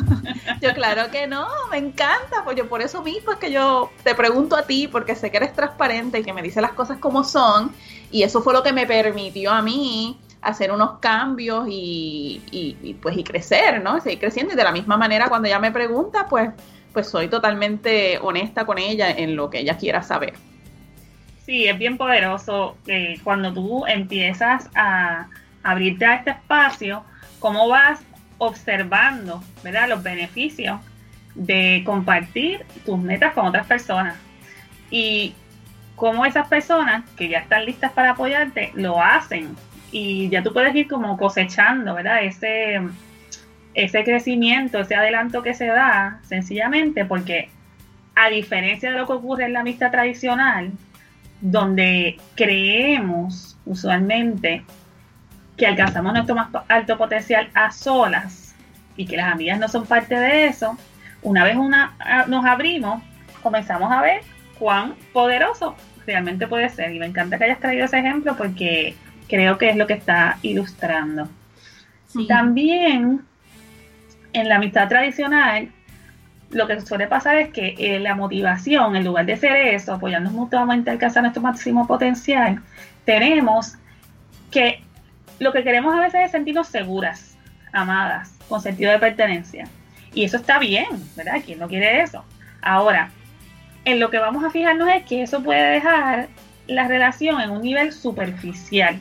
yo, 0.60 0.74
claro 0.74 1.10
que 1.10 1.26
no, 1.26 1.46
me 1.70 1.78
encanta. 1.78 2.44
Pues 2.44 2.54
yo 2.58 2.68
por 2.68 2.82
eso 2.82 3.02
mismo 3.02 3.32
es 3.32 3.38
que 3.38 3.50
yo 3.50 3.90
te 4.04 4.14
pregunto 4.14 4.54
a 4.54 4.64
ti, 4.64 4.86
porque 4.86 5.16
sé 5.16 5.30
que 5.30 5.38
eres 5.38 5.54
transparente 5.54 6.20
y 6.20 6.22
que 6.22 6.34
me 6.34 6.42
dices 6.42 6.60
las 6.60 6.72
cosas 6.72 6.98
como 6.98 7.24
son. 7.24 7.72
Y 8.10 8.22
eso 8.22 8.42
fue 8.42 8.52
lo 8.52 8.62
que 8.62 8.74
me 8.74 8.86
permitió 8.86 9.50
a 9.50 9.62
mí 9.62 10.20
hacer 10.42 10.72
unos 10.72 10.98
cambios 10.98 11.66
y 11.70 12.98
pues 13.00 13.16
y 13.16 13.24
crecer, 13.24 13.82
¿no? 13.82 13.98
Seguir 14.02 14.18
creciendo. 14.18 14.52
Y 14.52 14.56
de 14.56 14.64
la 14.64 14.72
misma 14.72 14.98
manera, 14.98 15.30
cuando 15.30 15.48
ella 15.48 15.58
me 15.58 15.72
pregunta, 15.72 16.26
pues 16.28 16.50
pues 16.92 17.08
soy 17.08 17.28
totalmente 17.28 18.18
honesta 18.18 18.64
con 18.64 18.78
ella 18.78 19.10
en 19.10 19.36
lo 19.36 19.50
que 19.50 19.60
ella 19.60 19.76
quiera 19.76 20.02
saber. 20.02 20.34
Sí, 21.44 21.66
es 21.66 21.76
bien 21.78 21.96
poderoso 21.96 22.76
eh, 22.86 23.18
cuando 23.24 23.52
tú 23.52 23.84
empiezas 23.86 24.68
a 24.74 25.28
abrirte 25.62 26.04
a 26.04 26.14
este 26.16 26.30
espacio, 26.30 27.04
cómo 27.40 27.68
vas 27.68 28.00
observando, 28.38 29.42
¿verdad? 29.62 29.88
Los 29.88 30.02
beneficios 30.02 30.80
de 31.34 31.82
compartir 31.84 32.64
tus 32.84 32.98
metas 32.98 33.32
con 33.32 33.46
otras 33.46 33.66
personas 33.66 34.16
y 34.90 35.34
cómo 35.96 36.26
esas 36.26 36.48
personas 36.48 37.08
que 37.16 37.28
ya 37.28 37.38
están 37.38 37.64
listas 37.64 37.92
para 37.92 38.10
apoyarte 38.10 38.72
lo 38.74 39.00
hacen 39.02 39.56
y 39.90 40.28
ya 40.28 40.42
tú 40.42 40.52
puedes 40.52 40.74
ir 40.74 40.88
como 40.88 41.16
cosechando, 41.16 41.94
¿verdad? 41.94 42.24
Ese 42.24 42.80
ese 43.74 44.04
crecimiento, 44.04 44.78
ese 44.78 44.94
adelanto 44.94 45.42
que 45.42 45.54
se 45.54 45.66
da, 45.66 46.20
sencillamente 46.22 47.04
porque 47.04 47.50
a 48.14 48.28
diferencia 48.28 48.90
de 48.90 48.98
lo 48.98 49.06
que 49.06 49.14
ocurre 49.14 49.46
en 49.46 49.54
la 49.54 49.60
amistad 49.60 49.90
tradicional, 49.90 50.72
donde 51.40 52.18
creemos 52.34 53.58
usualmente 53.64 54.64
que 55.56 55.66
alcanzamos 55.66 56.12
nuestro 56.12 56.34
más 56.34 56.48
alto 56.68 56.96
potencial 56.98 57.48
a 57.54 57.70
solas 57.72 58.54
y 58.96 59.06
que 59.06 59.16
las 59.16 59.32
amigas 59.32 59.58
no 59.58 59.68
son 59.68 59.86
parte 59.86 60.14
de 60.14 60.46
eso, 60.46 60.76
una 61.22 61.44
vez 61.44 61.56
una, 61.56 61.94
nos 62.28 62.44
abrimos, 62.44 63.02
comenzamos 63.42 63.90
a 63.90 64.02
ver 64.02 64.22
cuán 64.58 64.94
poderoso 65.12 65.76
realmente 66.06 66.46
puede 66.46 66.68
ser. 66.68 66.92
Y 66.92 66.98
me 66.98 67.06
encanta 67.06 67.38
que 67.38 67.44
hayas 67.44 67.60
traído 67.60 67.84
ese 67.84 67.98
ejemplo 67.98 68.36
porque 68.36 68.94
creo 69.28 69.58
que 69.58 69.70
es 69.70 69.76
lo 69.76 69.86
que 69.86 69.94
está 69.94 70.38
ilustrando. 70.42 71.28
También 72.28 73.22
en 74.32 74.48
la 74.48 74.56
amistad 74.56 74.88
tradicional, 74.88 75.70
lo 76.50 76.66
que 76.66 76.80
suele 76.80 77.06
pasar 77.06 77.36
es 77.36 77.48
que 77.50 77.74
eh, 77.78 77.98
la 77.98 78.14
motivación, 78.14 78.94
en 78.96 79.04
lugar 79.04 79.26
de 79.26 79.36
ser 79.36 79.56
eso, 79.56 79.94
apoyarnos 79.94 80.32
mutuamente 80.32 80.90
a 80.90 80.94
alcanzar 80.94 81.22
nuestro 81.22 81.42
máximo 81.42 81.86
potencial, 81.86 82.60
tenemos 83.04 83.76
que 84.50 84.82
lo 85.38 85.52
que 85.52 85.64
queremos 85.64 85.94
a 85.94 86.00
veces 86.00 86.20
es 86.26 86.30
sentirnos 86.30 86.68
seguras, 86.68 87.36
amadas, 87.72 88.34
con 88.48 88.60
sentido 88.60 88.92
de 88.92 88.98
pertenencia. 88.98 89.66
Y 90.14 90.24
eso 90.24 90.36
está 90.36 90.58
bien, 90.58 90.86
¿verdad? 91.16 91.40
¿Quién 91.44 91.58
no 91.58 91.68
quiere 91.68 92.02
eso? 92.02 92.24
Ahora, 92.60 93.10
en 93.84 93.98
lo 93.98 94.10
que 94.10 94.18
vamos 94.18 94.44
a 94.44 94.50
fijarnos 94.50 94.88
es 94.88 95.04
que 95.04 95.22
eso 95.22 95.42
puede 95.42 95.72
dejar 95.72 96.28
la 96.66 96.86
relación 96.86 97.40
en 97.40 97.50
un 97.50 97.62
nivel 97.62 97.92
superficial 97.92 99.00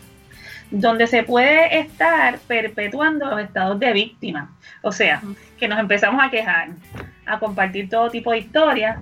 donde 0.72 1.06
se 1.06 1.24
puede 1.24 1.80
estar 1.80 2.40
perpetuando 2.48 3.30
los 3.30 3.42
estados 3.42 3.80
de 3.80 3.92
víctima. 3.92 4.56
O 4.82 4.92
sea, 4.92 5.22
que 5.60 5.68
nos 5.68 5.78
empezamos 5.80 6.24
a 6.24 6.30
quejar, 6.30 6.70
a 7.26 7.40
compartir 7.40 7.90
todo 7.90 8.10
tipo 8.10 8.32
de 8.32 8.40
historias, 8.40 8.98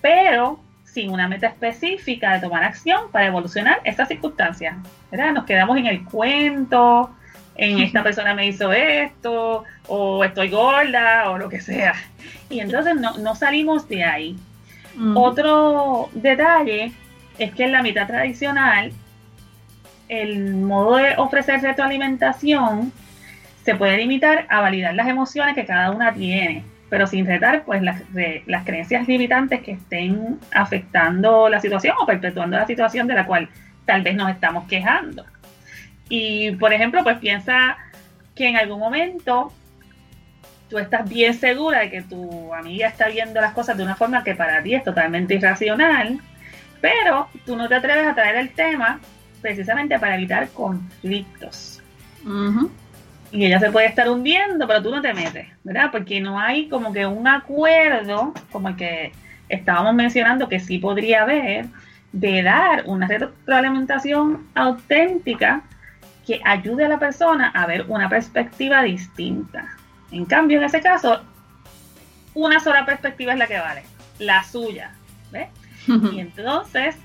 pero 0.00 0.58
sin 0.84 1.12
una 1.12 1.28
meta 1.28 1.46
específica 1.46 2.34
de 2.34 2.40
tomar 2.40 2.64
acción 2.64 3.10
para 3.12 3.26
evolucionar 3.26 3.80
esas 3.84 4.08
circunstancias. 4.08 4.74
¿verdad? 5.10 5.32
Nos 5.32 5.44
quedamos 5.44 5.76
en 5.76 5.86
el 5.86 6.04
cuento, 6.04 7.10
en 7.54 7.78
esta 7.82 8.02
persona 8.02 8.34
me 8.34 8.46
hizo 8.46 8.72
esto, 8.72 9.64
o 9.86 10.24
estoy 10.24 10.50
gorda, 10.50 11.30
o 11.30 11.38
lo 11.38 11.48
que 11.48 11.60
sea. 11.60 11.94
Y 12.48 12.60
entonces 12.60 12.96
no, 12.96 13.34
salimos 13.34 13.88
de 13.88 14.04
ahí. 14.04 14.36
Otro 15.14 16.10
detalle 16.12 16.92
es 17.38 17.54
que 17.54 17.64
en 17.64 17.72
la 17.72 17.82
mitad 17.82 18.06
tradicional 18.06 18.92
el 20.10 20.54
modo 20.56 20.96
de 20.96 21.14
ofrecer 21.18 21.62
retroalimentación 21.62 22.92
se 23.64 23.76
puede 23.76 23.96
limitar 23.96 24.44
a 24.48 24.60
validar 24.60 24.92
las 24.94 25.06
emociones 25.06 25.54
que 25.54 25.64
cada 25.64 25.92
una 25.92 26.12
tiene, 26.12 26.64
pero 26.88 27.06
sin 27.06 27.26
retar 27.26 27.62
pues 27.64 27.80
las, 27.80 28.02
las 28.46 28.64
creencias 28.64 29.06
limitantes 29.06 29.62
que 29.62 29.72
estén 29.72 30.40
afectando 30.52 31.48
la 31.48 31.60
situación 31.60 31.94
o 32.00 32.06
perpetuando 32.06 32.56
la 32.56 32.66
situación 32.66 33.06
de 33.06 33.14
la 33.14 33.24
cual 33.24 33.48
tal 33.84 34.02
vez 34.02 34.16
nos 34.16 34.30
estamos 34.30 34.66
quejando. 34.66 35.24
Y 36.08 36.50
por 36.56 36.72
ejemplo, 36.72 37.04
pues 37.04 37.18
piensa 37.18 37.76
que 38.34 38.48
en 38.48 38.56
algún 38.56 38.80
momento 38.80 39.52
tú 40.68 40.78
estás 40.78 41.08
bien 41.08 41.34
segura 41.34 41.80
de 41.80 41.90
que 41.90 42.02
tu 42.02 42.52
amiga 42.52 42.88
está 42.88 43.06
viendo 43.06 43.40
las 43.40 43.52
cosas 43.52 43.76
de 43.76 43.84
una 43.84 43.94
forma 43.94 44.24
que 44.24 44.34
para 44.34 44.60
ti 44.60 44.74
es 44.74 44.82
totalmente 44.82 45.34
irracional, 45.34 46.18
pero 46.80 47.28
tú 47.46 47.54
no 47.54 47.68
te 47.68 47.76
atreves 47.76 48.08
a 48.08 48.14
traer 48.14 48.34
el 48.34 48.50
tema 48.50 48.98
precisamente 49.40 49.98
para 49.98 50.16
evitar 50.16 50.48
conflictos. 50.50 51.82
Y 53.32 53.44
ella 53.44 53.60
se 53.60 53.70
puede 53.70 53.86
estar 53.86 54.08
hundiendo, 54.08 54.66
pero 54.66 54.82
tú 54.82 54.90
no 54.90 55.00
te 55.00 55.14
metes, 55.14 55.48
¿verdad? 55.62 55.90
Porque 55.92 56.20
no 56.20 56.38
hay 56.38 56.68
como 56.68 56.92
que 56.92 57.06
un 57.06 57.28
acuerdo, 57.28 58.34
como 58.50 58.68
el 58.68 58.76
que 58.76 59.12
estábamos 59.48 59.94
mencionando 59.94 60.48
que 60.48 60.60
sí 60.60 60.78
podría 60.78 61.22
haber, 61.22 61.66
de 62.12 62.42
dar 62.42 62.82
una 62.86 63.06
retroalimentación 63.06 64.48
auténtica 64.54 65.62
que 66.26 66.40
ayude 66.44 66.84
a 66.84 66.88
la 66.88 66.98
persona 66.98 67.50
a 67.50 67.66
ver 67.66 67.86
una 67.88 68.08
perspectiva 68.08 68.82
distinta. 68.82 69.76
En 70.10 70.24
cambio, 70.24 70.58
en 70.58 70.64
ese 70.64 70.80
caso, 70.80 71.22
una 72.34 72.58
sola 72.58 72.84
perspectiva 72.84 73.32
es 73.32 73.38
la 73.38 73.46
que 73.46 73.58
vale, 73.58 73.82
la 74.18 74.42
suya. 74.42 74.92
¿ves? 75.30 75.48
Y 76.12 76.20
entonces, 76.20 76.96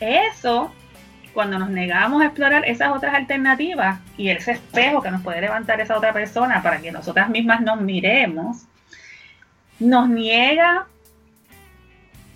eso 0.00 0.72
cuando 1.34 1.58
nos 1.58 1.70
negamos 1.70 2.22
a 2.22 2.26
explorar 2.26 2.64
esas 2.66 2.90
otras 2.90 3.14
alternativas 3.14 4.00
y 4.16 4.28
ese 4.28 4.52
espejo 4.52 5.02
que 5.02 5.10
nos 5.10 5.22
puede 5.22 5.40
levantar 5.40 5.80
esa 5.80 5.96
otra 5.96 6.12
persona 6.12 6.62
para 6.62 6.80
que 6.80 6.92
nosotras 6.92 7.28
mismas 7.28 7.60
nos 7.60 7.80
miremos, 7.80 8.66
nos 9.78 10.08
niega 10.08 10.86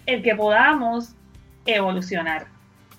el 0.07 0.23
que 0.23 0.35
podamos 0.35 1.15
evolucionar. 1.67 2.47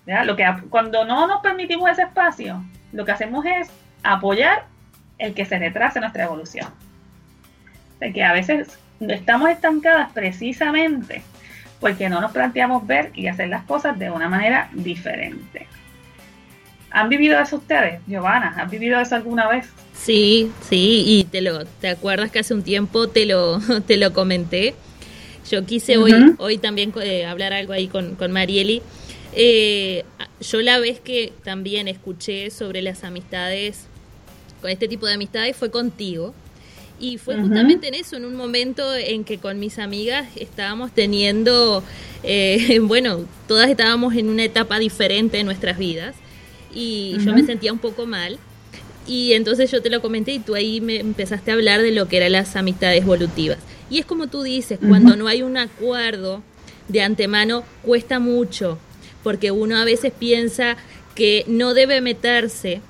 Lo 0.06 0.36
que, 0.36 0.46
cuando 0.70 1.04
no 1.04 1.28
nos 1.28 1.42
permitimos 1.42 1.90
ese 1.90 2.04
espacio, 2.04 2.64
lo 2.94 3.04
que 3.04 3.12
hacemos 3.12 3.46
es 3.46 3.70
apoyar 4.04 4.66
el 5.18 5.34
que 5.34 5.46
se 5.46 5.60
retrase 5.60 6.00
nuestra 6.00 6.24
evolución. 6.24 6.68
De 8.00 8.14
que 8.14 8.24
a 8.24 8.32
veces 8.32 8.80
estamos 9.00 9.50
estancadas 9.50 10.12
precisamente 10.14 11.24
porque 11.80 12.10
no 12.10 12.22
nos 12.22 12.32
planteamos 12.32 12.88
ver 12.88 13.12
y 13.14 13.28
hacer 13.28 13.50
las 13.50 13.64
cosas 13.64 14.00
de 14.00 14.10
una 14.10 14.30
manera 14.30 14.70
diferente. 14.74 15.68
¿Han 16.92 17.10
vivido 17.10 17.40
eso 17.40 17.58
ustedes, 17.58 18.00
Giovanna? 18.08 18.54
¿Han 18.58 18.70
vivido 18.70 19.00
eso 19.00 19.16
alguna 19.16 19.48
vez? 19.48 19.68
Sí, 19.94 20.52
sí, 20.70 21.04
y 21.06 21.24
te 21.26 21.42
lo, 21.42 21.66
¿te 21.66 21.90
acuerdas 21.90 22.32
que 22.32 22.40
hace 22.40 22.54
un 22.54 22.64
tiempo 22.64 23.08
te 23.08 23.26
lo, 23.26 23.60
te 23.88 23.98
lo 23.98 24.14
comenté? 24.14 24.76
Yo 25.50 25.66
quise 25.66 25.98
hoy, 25.98 26.14
hoy 26.40 26.58
también 26.58 26.94
eh, 27.02 27.26
hablar 27.26 27.54
algo 27.54 27.74
ahí 27.74 27.88
con, 27.88 28.16
con 28.16 28.32
Marieli. 28.32 28.82
Eh, 29.34 30.04
yo 30.42 30.62
la 30.62 30.80
vez 30.80 31.00
que 31.00 31.32
también 31.44 31.88
escuché 31.88 32.50
sobre 32.50 32.82
las 32.82 33.04
amistades, 33.04 33.86
con 34.62 34.70
este 34.70 34.88
tipo 34.88 35.06
de 35.06 35.14
amistades, 35.14 35.56
fue 35.56 35.72
contigo. 35.72 36.34
Y 37.00 37.18
fue 37.20 37.36
justamente 37.36 37.88
en 37.90 37.94
eso, 37.94 38.18
en 38.18 38.26
un 38.26 38.36
momento 38.36 38.96
en 38.96 39.24
que 39.24 39.38
con 39.38 39.60
mis 39.60 39.78
amigas 39.78 40.28
estábamos 40.36 40.92
teniendo, 40.92 41.84
eh, 42.24 42.80
bueno, 42.82 43.26
todas 43.48 43.70
estábamos 43.70 44.16
en 44.16 44.30
una 44.30 44.44
etapa 44.44 44.80
diferente 44.80 45.38
de 45.38 45.44
nuestras 45.44 45.78
vidas 45.78 46.16
y 46.78 47.18
yo 47.26 47.34
me 47.34 47.44
sentía 47.44 47.74
un 47.74 47.80
poco 47.80 48.06
mal. 48.06 48.38
Y 49.08 49.34
entonces 49.34 49.72
yo 49.72 49.82
te 49.82 49.90
lo 49.90 50.00
comenté 50.00 50.34
y 50.34 50.40
tú 50.40 50.54
ahí 50.54 50.80
me 50.80 51.00
empezaste 51.00 51.50
a 51.50 51.56
hablar 51.56 51.82
de 51.82 51.92
lo 51.92 52.08
que 52.08 52.18
eran 52.18 52.34
las 52.34 52.56
amistades 52.56 53.02
evolutivas. 53.02 53.58
Y 53.90 53.98
es 53.98 54.06
como 54.06 54.28
tú 54.28 54.44
dices, 54.44 54.78
cuando 54.88 55.16
no 55.16 55.28
hay 55.28 55.42
un 55.42 55.58
acuerdo 55.58 56.44
de 56.88 57.02
antemano, 57.02 57.64
cuesta 57.82 58.20
mucho, 58.20 58.78
porque 59.24 59.50
uno 59.50 59.78
a 59.78 59.86
veces 59.86 60.14
piensa 60.18 60.78
que 61.16 61.46
no 61.48 61.74
debe 61.74 62.00
meterse 62.00 62.82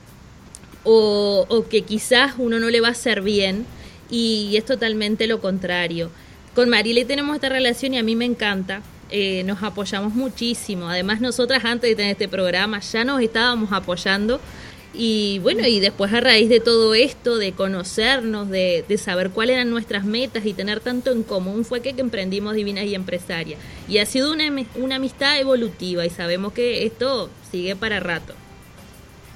o, 0.83 1.45
o 1.47 1.67
que 1.69 1.83
quizás 1.83 2.33
uno 2.37 2.59
no 2.59 2.69
le 2.69 2.81
va 2.81 2.89
a 2.89 2.91
hacer 2.91 3.21
bien 3.21 3.65
y 4.09 4.55
es 4.57 4.65
totalmente 4.65 5.27
lo 5.27 5.39
contrario. 5.39 6.11
Con 6.55 6.67
Marile 6.67 7.05
tenemos 7.05 7.35
esta 7.35 7.49
relación 7.49 7.93
y 7.93 7.99
a 7.99 8.03
mí 8.03 8.17
me 8.17 8.25
encanta. 8.25 8.81
Eh, 9.09 9.43
nos 9.45 9.63
apoyamos 9.63 10.13
muchísimo. 10.13 10.89
Además, 10.89 11.21
nosotras 11.21 11.63
antes 11.65 11.89
de 11.89 11.95
tener 11.95 12.11
este 12.11 12.27
programa 12.27 12.79
ya 12.79 13.03
nos 13.03 13.21
estábamos 13.21 13.71
apoyando. 13.71 14.39
Y 14.93 15.39
bueno, 15.39 15.65
y 15.67 15.79
después 15.79 16.11
a 16.13 16.21
raíz 16.21 16.49
de 16.49 16.59
todo 16.59 16.95
esto, 16.95 17.37
de 17.37 17.51
conocernos, 17.51 18.49
de, 18.49 18.83
saber 18.97 19.29
cuáles 19.29 19.55
eran 19.55 19.69
nuestras 19.69 20.05
metas 20.05 20.45
y 20.45 20.53
tener 20.53 20.79
tanto 20.79 21.11
en 21.11 21.23
común, 21.23 21.65
fue 21.65 21.81
que, 21.81 21.89
emprendimos 21.89 22.55
Divinas 22.55 22.85
y 22.85 22.95
Empresaria. 22.95 23.57
Y 23.87 23.99
ha 23.99 24.05
sido 24.05 24.33
una, 24.33 24.45
una 24.75 24.95
amistad 24.95 25.39
evolutiva 25.39 26.05
y 26.05 26.09
sabemos 26.09 26.53
que 26.53 26.85
esto 26.85 27.29
sigue 27.51 27.75
para 27.75 27.99
rato. 27.99 28.33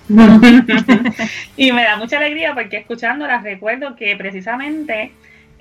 y 1.58 1.72
me 1.72 1.84
da 1.84 1.96
mucha 1.96 2.18
alegría 2.18 2.54
porque 2.54 2.78
escuchándolas 2.78 3.44
recuerdo 3.44 3.96
que 3.96 4.16
precisamente 4.18 5.12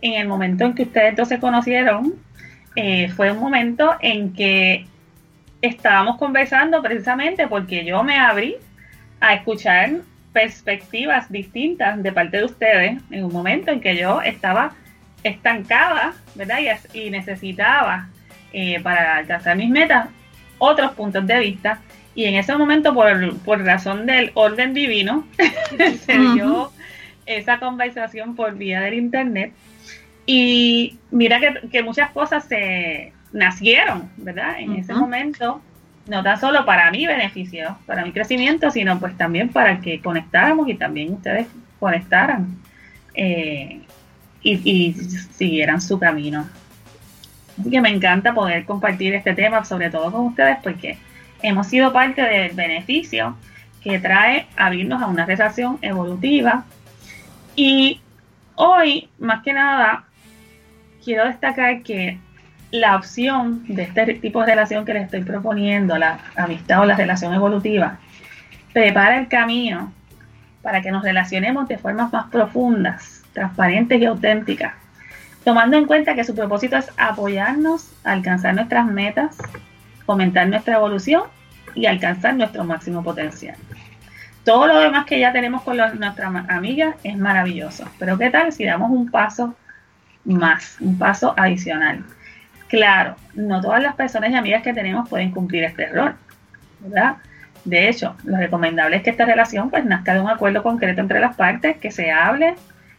en 0.02 0.14
el 0.14 0.26
momento 0.26 0.64
en 0.64 0.74
que 0.74 0.84
ustedes 0.84 1.14
dos 1.14 1.28
se 1.28 1.38
conocieron, 1.38 2.14
eh, 2.76 3.08
fue 3.16 3.32
un 3.32 3.38
momento 3.38 3.96
en 4.00 4.32
que 4.32 4.86
estábamos 5.60 6.16
conversando 6.16 6.80
precisamente 6.82 7.46
porque 7.48 7.84
yo 7.84 8.02
me 8.02 8.18
abrí 8.18 8.56
a 9.20 9.34
escuchar 9.34 9.90
perspectivas 10.32 11.30
distintas 11.30 12.02
de 12.02 12.12
parte 12.12 12.38
de 12.38 12.44
ustedes 12.44 12.98
en 13.10 13.24
un 13.24 13.32
momento 13.32 13.70
en 13.70 13.80
que 13.80 13.96
yo 13.96 14.22
estaba 14.22 14.72
estancada, 15.22 16.14
¿verdad? 16.34 16.58
Y, 16.94 17.10
necesitaba 17.10 18.08
eh, 18.52 18.80
para 18.80 19.16
alcanzar 19.16 19.56
mis 19.56 19.68
metas 19.68 20.08
otros 20.58 20.92
puntos 20.92 21.26
de 21.26 21.38
vista 21.40 21.80
y 22.14 22.24
en 22.24 22.34
ese 22.34 22.56
momento, 22.56 22.92
por, 22.92 23.38
por 23.38 23.62
razón 23.64 24.06
del 24.06 24.30
orden 24.34 24.74
divino, 24.74 25.26
se 26.04 26.18
dio 26.18 26.72
esa 27.26 27.58
conversación 27.58 28.34
por 28.34 28.56
vía 28.56 28.80
del 28.80 28.94
internet. 28.94 29.52
Y 30.32 30.96
mira 31.10 31.40
que, 31.72 31.82
muchas 31.82 32.12
cosas 32.12 32.44
se 32.44 33.12
nacieron, 33.32 34.08
¿verdad? 34.16 34.60
En 34.60 34.76
ese 34.76 34.94
momento, 34.94 35.60
no 36.06 36.22
tan 36.22 36.38
solo 36.38 36.64
para 36.64 36.88
mi 36.92 37.04
beneficio, 37.04 37.76
para 37.84 38.04
mi 38.04 38.12
crecimiento, 38.12 38.70
sino 38.70 39.00
pues 39.00 39.18
también 39.18 39.48
para 39.48 39.80
que 39.80 40.00
conectáramos 40.00 40.68
y 40.68 40.74
también 40.74 41.14
ustedes 41.14 41.48
conectaran 41.80 42.46
eh, 43.12 43.80
y, 44.40 44.70
y 44.70 44.92
siguieran 44.92 45.80
su 45.80 45.98
camino. 45.98 46.48
Así 47.58 47.68
que 47.68 47.80
me 47.80 47.88
encanta 47.88 48.32
poder 48.32 48.64
compartir 48.66 49.12
este 49.16 49.34
tema, 49.34 49.64
sobre 49.64 49.90
todo 49.90 50.12
con 50.12 50.26
ustedes, 50.26 50.58
porque 50.62 50.96
hemos 51.42 51.66
sido 51.66 51.92
parte 51.92 52.22
del 52.22 52.52
beneficio 52.52 53.34
que 53.82 53.98
trae 53.98 54.46
abrirnos 54.56 55.02
a 55.02 55.08
una 55.08 55.26
relación 55.26 55.80
evolutiva. 55.82 56.66
Y 57.56 58.00
hoy, 58.54 59.08
más 59.18 59.42
que 59.42 59.52
nada, 59.52 60.04
quiero 61.04 61.24
destacar 61.26 61.82
que 61.82 62.18
la 62.70 62.96
opción 62.96 63.64
de 63.66 63.82
este 63.82 64.14
tipo 64.14 64.40
de 64.40 64.46
relación 64.46 64.84
que 64.84 64.94
les 64.94 65.04
estoy 65.04 65.24
proponiendo, 65.24 65.98
la 65.98 66.18
amistad 66.36 66.80
o 66.80 66.84
la 66.84 66.96
relación 66.96 67.34
evolutiva, 67.34 67.98
prepara 68.72 69.18
el 69.18 69.28
camino 69.28 69.92
para 70.62 70.82
que 70.82 70.92
nos 70.92 71.02
relacionemos 71.02 71.66
de 71.68 71.78
formas 71.78 72.12
más 72.12 72.28
profundas, 72.30 73.22
transparentes 73.32 74.00
y 74.00 74.04
auténticas, 74.04 74.74
tomando 75.44 75.76
en 75.76 75.86
cuenta 75.86 76.14
que 76.14 76.24
su 76.24 76.34
propósito 76.34 76.76
es 76.76 76.90
apoyarnos 76.96 77.92
a 78.04 78.12
alcanzar 78.12 78.54
nuestras 78.54 78.86
metas, 78.86 79.36
fomentar 80.06 80.46
nuestra 80.48 80.76
evolución 80.76 81.22
y 81.74 81.86
alcanzar 81.86 82.34
nuestro 82.34 82.64
máximo 82.64 83.02
potencial. 83.02 83.56
Todo 84.44 84.66
lo 84.66 84.78
demás 84.78 85.06
que 85.06 85.18
ya 85.18 85.32
tenemos 85.32 85.62
con 85.62 85.76
nuestras 85.76 86.34
amigas 86.48 86.94
es 87.02 87.16
maravilloso, 87.16 87.84
pero 87.98 88.16
¿qué 88.16 88.30
tal 88.30 88.52
si 88.52 88.64
damos 88.64 88.90
un 88.90 89.10
paso 89.10 89.54
más, 90.24 90.76
un 90.80 90.98
paso 90.98 91.34
adicional? 91.36 92.04
Claro, 92.68 93.16
no 93.34 93.60
todas 93.60 93.82
las 93.82 93.94
personas 93.96 94.30
y 94.30 94.34
amigas 94.34 94.62
que 94.62 94.72
tenemos 94.72 95.08
pueden 95.08 95.32
cumplir 95.32 95.64
este 95.64 95.88
rol, 95.88 96.14
¿verdad? 96.80 97.16
De 97.64 97.88
hecho, 97.88 98.16
lo 98.24 98.36
recomendable 98.36 98.96
es 98.96 99.02
que 99.02 99.10
esta 99.10 99.24
relación 99.24 99.70
pues 99.70 99.84
nazca 99.84 100.14
de 100.14 100.20
un 100.20 100.30
acuerdo 100.30 100.62
concreto 100.62 101.00
entre 101.00 101.20
las 101.20 101.36
partes, 101.36 101.76
que 101.78 101.90
se 101.90 102.10
hable, 102.10 102.54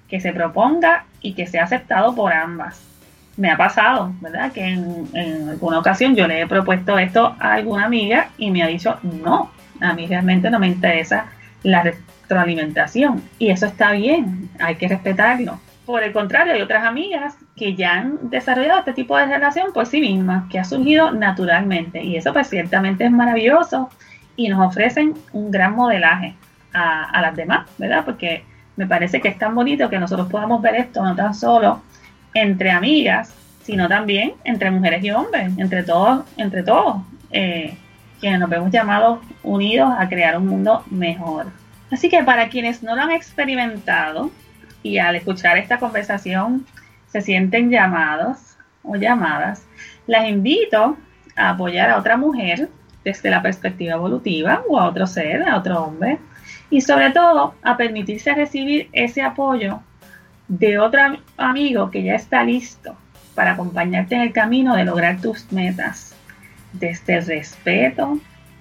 que 0.07 0.19
se 0.19 0.34
proponga 0.34 1.05
y 1.22 1.34
que 1.34 1.47
sea 1.47 1.63
aceptado 1.63 2.13
por 2.13 2.34
ambas 2.34 2.91
me 3.38 3.49
ha 3.49 3.57
pasado, 3.57 4.13
¿verdad? 4.22 4.51
Que 4.51 4.65
en, 4.67 5.49
alguna 5.49 5.80
ocasión 5.80 6.15
yo 6.15 6.28
le 6.28 6.41
he 6.41 6.47
propuesto 6.47 6.99
esto 6.99 7.36
a 7.39 7.53
alguna 7.53 7.86
amiga 7.86 8.30
y 8.38 8.51
me 8.51 8.63
ha 8.63 8.67
dicho, 8.67 8.97
no, 9.01 9.51
a 9.80 9.93
mí 9.93 10.05
realmente 10.07 10.49
no 10.49 10.59
me 10.59 10.67
interesa 10.67 11.26
la 11.63 11.84
retroalimentación. 11.84 13.24
Y 13.39 13.49
eso 13.49 13.65
está 13.65 13.91
bien, 13.93 14.49
hay 14.59 14.76
que 14.76 14.88
respetarlo. 14.88 15.59
Por 15.86 16.03
el 16.03 16.13
contrario, 16.13 16.53
hay 16.53 16.61
otras 16.61 16.84
amigas 16.84 17.36
que 17.55 17.75
ya 17.75 17.93
han 17.93 18.29
desarrollado 18.29 18.79
este 18.79 18.93
tipo 18.93 19.17
de 19.17 19.25
relación 19.25 19.73
por 19.73 19.86
sí 19.88 19.99
mismas, 19.99 20.49
que 20.49 20.59
ha 20.59 20.63
surgido 20.63 21.11
naturalmente. 21.11 22.03
Y 22.03 22.15
eso 22.15 22.34
pues 22.34 22.49
ciertamente 22.49 23.05
es 23.05 23.11
maravilloso 23.11 23.89
y 24.36 24.47
nos 24.47 24.67
ofrecen 24.67 25.15
un 25.34 25.51
gran 25.51 25.75
modelaje 25.75 26.36
a, 26.73 27.05
a 27.05 27.21
las 27.21 27.36
demás, 27.36 27.67
¿verdad? 27.77 28.05
Porque 28.05 28.43
me 28.75 28.88
parece 28.88 29.21
que 29.21 29.27
es 29.27 29.38
tan 29.38 29.53
bonito 29.55 29.89
que 29.89 29.99
nosotros 29.99 30.29
podamos 30.29 30.61
ver 30.61 30.75
esto 30.75 31.03
no 31.03 31.15
tan 31.15 31.34
solo 31.34 31.82
entre 32.34 32.71
amigas, 32.71 33.34
sino 33.63 33.88
también 33.88 34.34
entre 34.43 34.71
mujeres 34.71 35.03
y 35.03 35.11
hombres, 35.11 35.51
entre 35.57 35.84
todos, 35.84 36.25
entre 36.38 36.63
todos, 36.63 37.01
eh, 37.32 37.75
quienes 38.19 38.39
nos 38.39 38.49
vemos 38.49 38.71
llamados 38.71 39.19
unidos 39.43 39.93
a 39.97 40.07
crear 40.07 40.38
un 40.38 40.47
mundo 40.47 40.84
mejor. 40.89 41.47
Así 41.91 42.09
que 42.09 42.23
para 42.23 42.49
quienes 42.49 42.84
no 42.84 42.95
lo 42.95 43.01
han 43.01 43.11
experimentado 43.11 44.32
y 44.84 44.97
al 44.97 45.15
escuchar 45.15 45.57
esta 45.57 45.79
conversación 45.79 46.65
se 47.07 47.21
sienten 47.21 47.69
llamados 47.69 48.57
o 48.84 48.95
llamadas, 48.95 49.65
las 50.07 50.27
invito 50.27 50.97
a 51.36 51.49
apoyar 51.51 51.89
a 51.89 51.97
otra 51.97 52.17
mujer 52.17 52.69
desde 53.03 53.29
la 53.29 53.41
perspectiva 53.41 53.95
evolutiva 53.95 54.63
o 54.69 54.79
a 54.79 54.88
otro 54.88 55.07
ser, 55.07 55.47
a 55.47 55.57
otro 55.57 55.84
hombre, 55.84 56.19
y 56.69 56.82
sobre 56.82 57.11
todo 57.11 57.55
a 57.63 57.77
permitirse 57.77 58.34
recibir 58.34 58.89
ese 58.93 59.21
apoyo 59.21 59.82
de 60.47 60.79
otro 60.79 61.01
amigo 61.38 61.91
que 61.91 62.03
ya 62.03 62.15
está 62.15 62.43
listo 62.43 62.95
para 63.36 63.53
acompañarte 63.53 64.15
en 64.15 64.21
el 64.21 64.34
camino 64.34 64.75
de 64.75 64.86
lograr 64.86 65.19
tus 65.21 65.51
metas, 65.51 66.15
desde 66.73 67.15
el 67.15 67.25
respeto, 67.25 68.19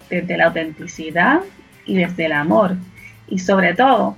desde 0.08 0.36
la 0.36 0.46
autenticidad 0.46 1.40
y 1.86 1.96
desde 1.96 2.26
el 2.26 2.32
amor. 2.32 2.76
Y 3.28 3.38
sobre 3.38 3.74
todo, 3.74 4.16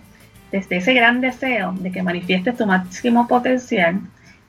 desde 0.52 0.76
ese 0.76 0.92
gran 0.92 1.20
deseo 1.20 1.72
de 1.72 1.90
que 1.90 2.02
manifiestes 2.02 2.56
tu 2.56 2.66
máximo 2.66 3.26
potencial 3.26 4.00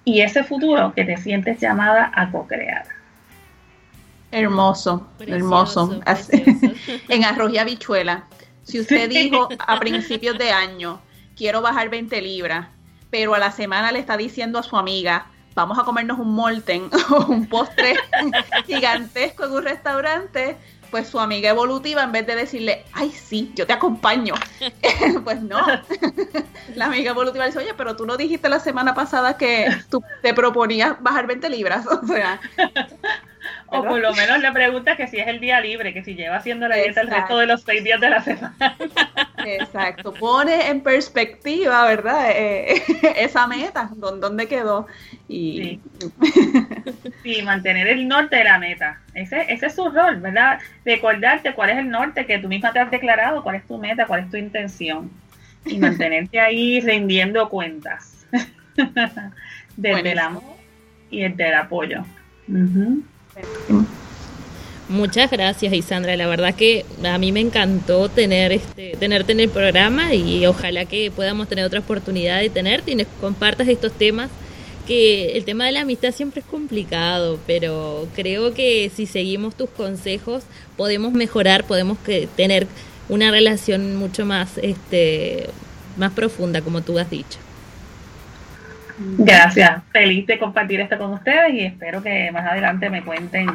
y 0.06 0.20
ese 0.22 0.44
futuro 0.44 0.94
que 0.94 1.06
te 1.06 1.18
sientes 1.18 1.60
llamada 1.60 2.12
a 2.14 2.30
co-crear. 2.30 2.86
Hermoso, 4.32 5.08
hermoso. 5.20 6.02
en 7.10 7.24
arroz 7.24 7.54
y 7.54 7.58
habichuela. 7.58 8.26
Si 8.64 8.80
usted 8.80 9.10
dijo 9.10 9.48
a 9.60 9.80
principios 9.80 10.38
de 10.38 10.52
año, 10.52 11.00
quiero 11.36 11.62
bajar 11.62 11.90
20 11.90 12.22
libras, 12.22 12.68
pero 13.10 13.36
a 13.36 13.40
la 13.40 13.52
semana 13.52 13.92
le 13.92 14.00
está 14.00 14.18
diciendo 14.18 14.60
a 14.60 14.64
su 14.64 14.76
amiga, 14.76 15.28
vamos 15.56 15.78
a 15.80 15.84
comernos 15.84 16.20
un 16.20 16.34
molten 16.34 16.90
o 17.12 17.26
un 17.28 17.48
postre 17.48 17.96
gigantesco 18.66 19.46
en 19.46 19.52
un 19.52 19.64
restaurante, 19.64 20.58
pues 20.94 21.08
su 21.08 21.20
amiga 21.20 21.50
evolutiva, 21.50 22.04
en 22.04 22.12
vez 22.12 22.28
de 22.28 22.36
decirle, 22.36 22.86
ay, 22.94 23.10
sí, 23.10 23.52
yo 23.56 23.66
te 23.66 23.74
acompaño, 23.74 24.36
pues 25.24 25.42
no. 25.42 25.58
la 26.76 26.86
amiga 26.86 27.10
evolutiva 27.10 27.48
dice, 27.48 27.58
oye, 27.58 27.74
pero 27.76 27.96
tú 27.96 28.06
no 28.06 28.16
dijiste 28.16 28.48
la 28.48 28.60
semana 28.60 28.94
pasada 28.94 29.36
que 29.36 29.76
tú 29.90 30.04
te 30.22 30.36
proponías 30.36 31.02
bajar 31.02 31.26
20 31.26 31.50
libras. 31.50 31.88
O 31.88 32.06
sea, 32.06 32.40
o 33.68 33.84
por 33.84 34.00
lo 34.00 34.14
menos 34.14 34.40
le 34.40 34.52
pregunta 34.52 34.96
que 34.96 35.08
si 35.08 35.20
es 35.20 35.28
el 35.28 35.40
día 35.40 35.60
libre, 35.60 35.94
que 35.94 36.04
si 36.04 36.16
lleva 36.16 36.38
haciendo 36.38 36.68
la 36.68 36.76
dieta 36.76 37.02
el 37.02 37.10
resto 37.10 37.38
de 37.38 37.48
los 37.48 37.64
seis 37.64 37.84
días 37.84 38.00
de 38.00 38.10
la 38.10 38.22
semana. 38.22 38.56
Exacto, 39.46 40.14
pone 40.14 40.70
en 40.70 40.82
perspectiva, 40.82 41.86
¿verdad? 41.86 42.32
Eh, 42.32 42.82
esa 43.18 43.48
meta, 43.48 43.90
¿dónde 43.96 44.48
quedó? 44.48 44.88
Y... 45.28 45.80
Sí. 47.24 47.42
mantener 47.42 47.88
el 47.88 48.08
norte 48.08 48.36
de 48.36 48.44
la 48.44 48.60
meta. 48.60 49.00
Ese, 49.14 49.46
ese 49.48 49.68
es 49.68 49.76
su 49.76 49.90
rol, 49.90 50.18
¿verdad? 50.20 50.60
Recordarte 50.84 51.54
cuál 51.54 51.70
es 51.70 51.78
el 51.78 51.90
norte 51.90 52.26
que 52.26 52.38
tú 52.38 52.50
misma 52.50 52.74
te 52.74 52.80
has 52.80 52.92
declarado, 52.92 53.44
cuál 53.44 53.56
es 53.56 53.66
tu 53.66 53.78
meta, 53.78 54.06
cuál 54.06 54.26
es 54.26 54.30
tu 54.30 54.36
intención. 54.36 55.10
Y 55.66 55.78
mantenerte 55.78 56.40
ahí 56.40 56.82
rindiendo 56.82 57.48
cuentas. 57.48 58.26
Desde 59.78 60.12
el 60.12 60.20
amor 60.20 60.44
y 61.14 61.22
desde 61.22 61.48
el 61.48 61.56
apoyo. 61.56 62.04
Muchas 64.90 65.32
gracias 65.32 65.74
Isandra, 65.74 66.16
la 66.16 66.28
verdad 66.28 66.54
que 66.54 66.86
a 67.04 67.18
mí 67.18 67.32
me 67.32 67.40
encantó 67.40 68.10
tener 68.10 68.52
este, 68.52 68.96
tenerte 69.00 69.32
en 69.32 69.40
el 69.40 69.50
programa 69.50 70.14
y 70.14 70.46
ojalá 70.46 70.86
que 70.86 71.10
podamos 71.10 71.48
tener 71.48 71.66
otra 71.66 71.80
oportunidad 71.80 72.40
de 72.42 72.50
tenerte 72.50 72.92
y 72.92 73.06
compartas 73.20 73.68
estos 73.68 73.94
temas 73.94 74.30
que 74.86 75.38
el 75.38 75.46
tema 75.46 75.66
de 75.66 75.72
la 75.72 75.82
amistad 75.82 76.12
siempre 76.12 76.42
es 76.42 76.46
complicado, 76.46 77.40
pero 77.48 78.08
creo 78.14 78.54
que 78.54 78.92
si 78.94 79.06
seguimos 79.06 79.56
tus 79.56 79.70
consejos 79.70 80.44
podemos 80.76 81.14
mejorar, 81.14 81.64
podemos 81.64 81.98
que, 82.00 82.28
tener 82.36 82.68
una 83.10 83.32
relación 83.32 83.96
mucho 83.96 84.26
más 84.26 84.58
este 84.58 85.50
más 85.98 86.12
profunda 86.12 86.62
como 86.62 86.82
tú 86.82 87.00
has 87.00 87.10
dicho. 87.10 87.40
Gracias, 88.98 89.82
feliz 89.92 90.28
de 90.28 90.38
compartir 90.38 90.80
esto 90.80 90.98
con 90.98 91.14
ustedes 91.14 91.54
y 91.54 91.62
espero 91.62 92.04
que 92.04 92.32
más 92.32 92.46
adelante 92.46 92.90
me 92.90 93.04
cuenten 93.04 93.48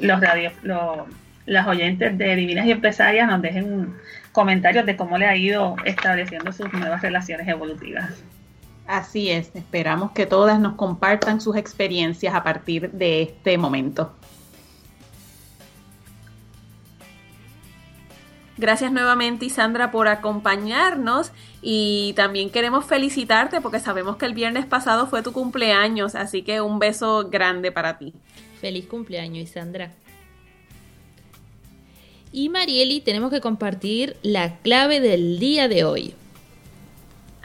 los 0.00 0.20
radios, 0.20 0.52
los, 0.62 1.06
las 1.46 1.66
oyentes 1.66 2.16
de 2.18 2.36
Divinas 2.36 2.66
y 2.66 2.72
Empresarias 2.72 3.28
nos 3.28 3.42
dejen 3.42 3.94
comentarios 4.32 4.86
de 4.86 4.96
cómo 4.96 5.18
le 5.18 5.26
ha 5.26 5.36
ido 5.36 5.76
estableciendo 5.84 6.52
sus 6.52 6.72
nuevas 6.72 7.02
relaciones 7.02 7.46
evolutivas. 7.48 8.10
Así 8.86 9.30
es, 9.30 9.52
esperamos 9.54 10.10
que 10.12 10.26
todas 10.26 10.58
nos 10.58 10.74
compartan 10.74 11.40
sus 11.40 11.56
experiencias 11.56 12.34
a 12.34 12.42
partir 12.42 12.90
de 12.90 13.22
este 13.22 13.56
momento. 13.56 14.12
Gracias 18.60 18.92
nuevamente, 18.92 19.46
Isandra, 19.46 19.90
por 19.90 20.06
acompañarnos 20.06 21.32
y 21.62 22.12
también 22.14 22.50
queremos 22.50 22.84
felicitarte 22.84 23.62
porque 23.62 23.80
sabemos 23.80 24.18
que 24.18 24.26
el 24.26 24.34
viernes 24.34 24.66
pasado 24.66 25.06
fue 25.06 25.22
tu 25.22 25.32
cumpleaños, 25.32 26.14
así 26.14 26.42
que 26.42 26.60
un 26.60 26.78
beso 26.78 27.30
grande 27.30 27.72
para 27.72 27.96
ti. 27.96 28.12
Feliz 28.60 28.84
cumpleaños, 28.84 29.48
Isandra. 29.48 29.94
Y 32.32 32.50
Marieli, 32.50 33.00
tenemos 33.00 33.30
que 33.30 33.40
compartir 33.40 34.18
la 34.20 34.58
clave 34.58 35.00
del 35.00 35.38
día 35.38 35.66
de 35.66 35.84
hoy. 35.84 36.14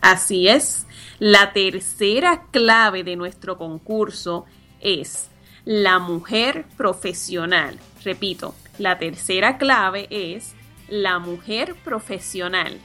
Así 0.01 0.49
es, 0.49 0.86
la 1.20 1.53
tercera 1.53 2.43
clave 2.51 3.05
de 3.05 3.16
nuestro 3.16 3.57
concurso 3.57 4.43
es 4.82 5.30
la 5.63 5.97
mujer 5.97 6.66
profesional. 6.76 7.80
Repito, 8.03 8.53
la 8.80 8.97
tercera 8.97 9.57
clave 9.57 10.07
es 10.09 10.55
la 10.88 11.20
mujer 11.20 11.76
profesional. 11.84 12.80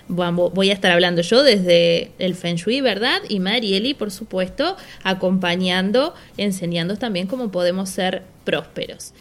Voy 0.07 0.69
a 0.69 0.73
estar 0.73 0.93
hablando 0.93 1.21
yo 1.21 1.43
desde 1.43 2.13
el 2.19 2.35
Feng 2.35 2.55
Shui, 2.55 2.79
¿verdad? 2.79 3.21
Y 3.27 3.41
Marieli, 3.41 3.95
por 3.95 4.11
supuesto, 4.11 4.77
acompañando, 5.03 6.13
enseñando 6.37 6.95
también 6.95 7.27
cómo 7.27 7.51
podemos 7.51 7.89
ser 7.89 8.23
prósperos 8.45 9.11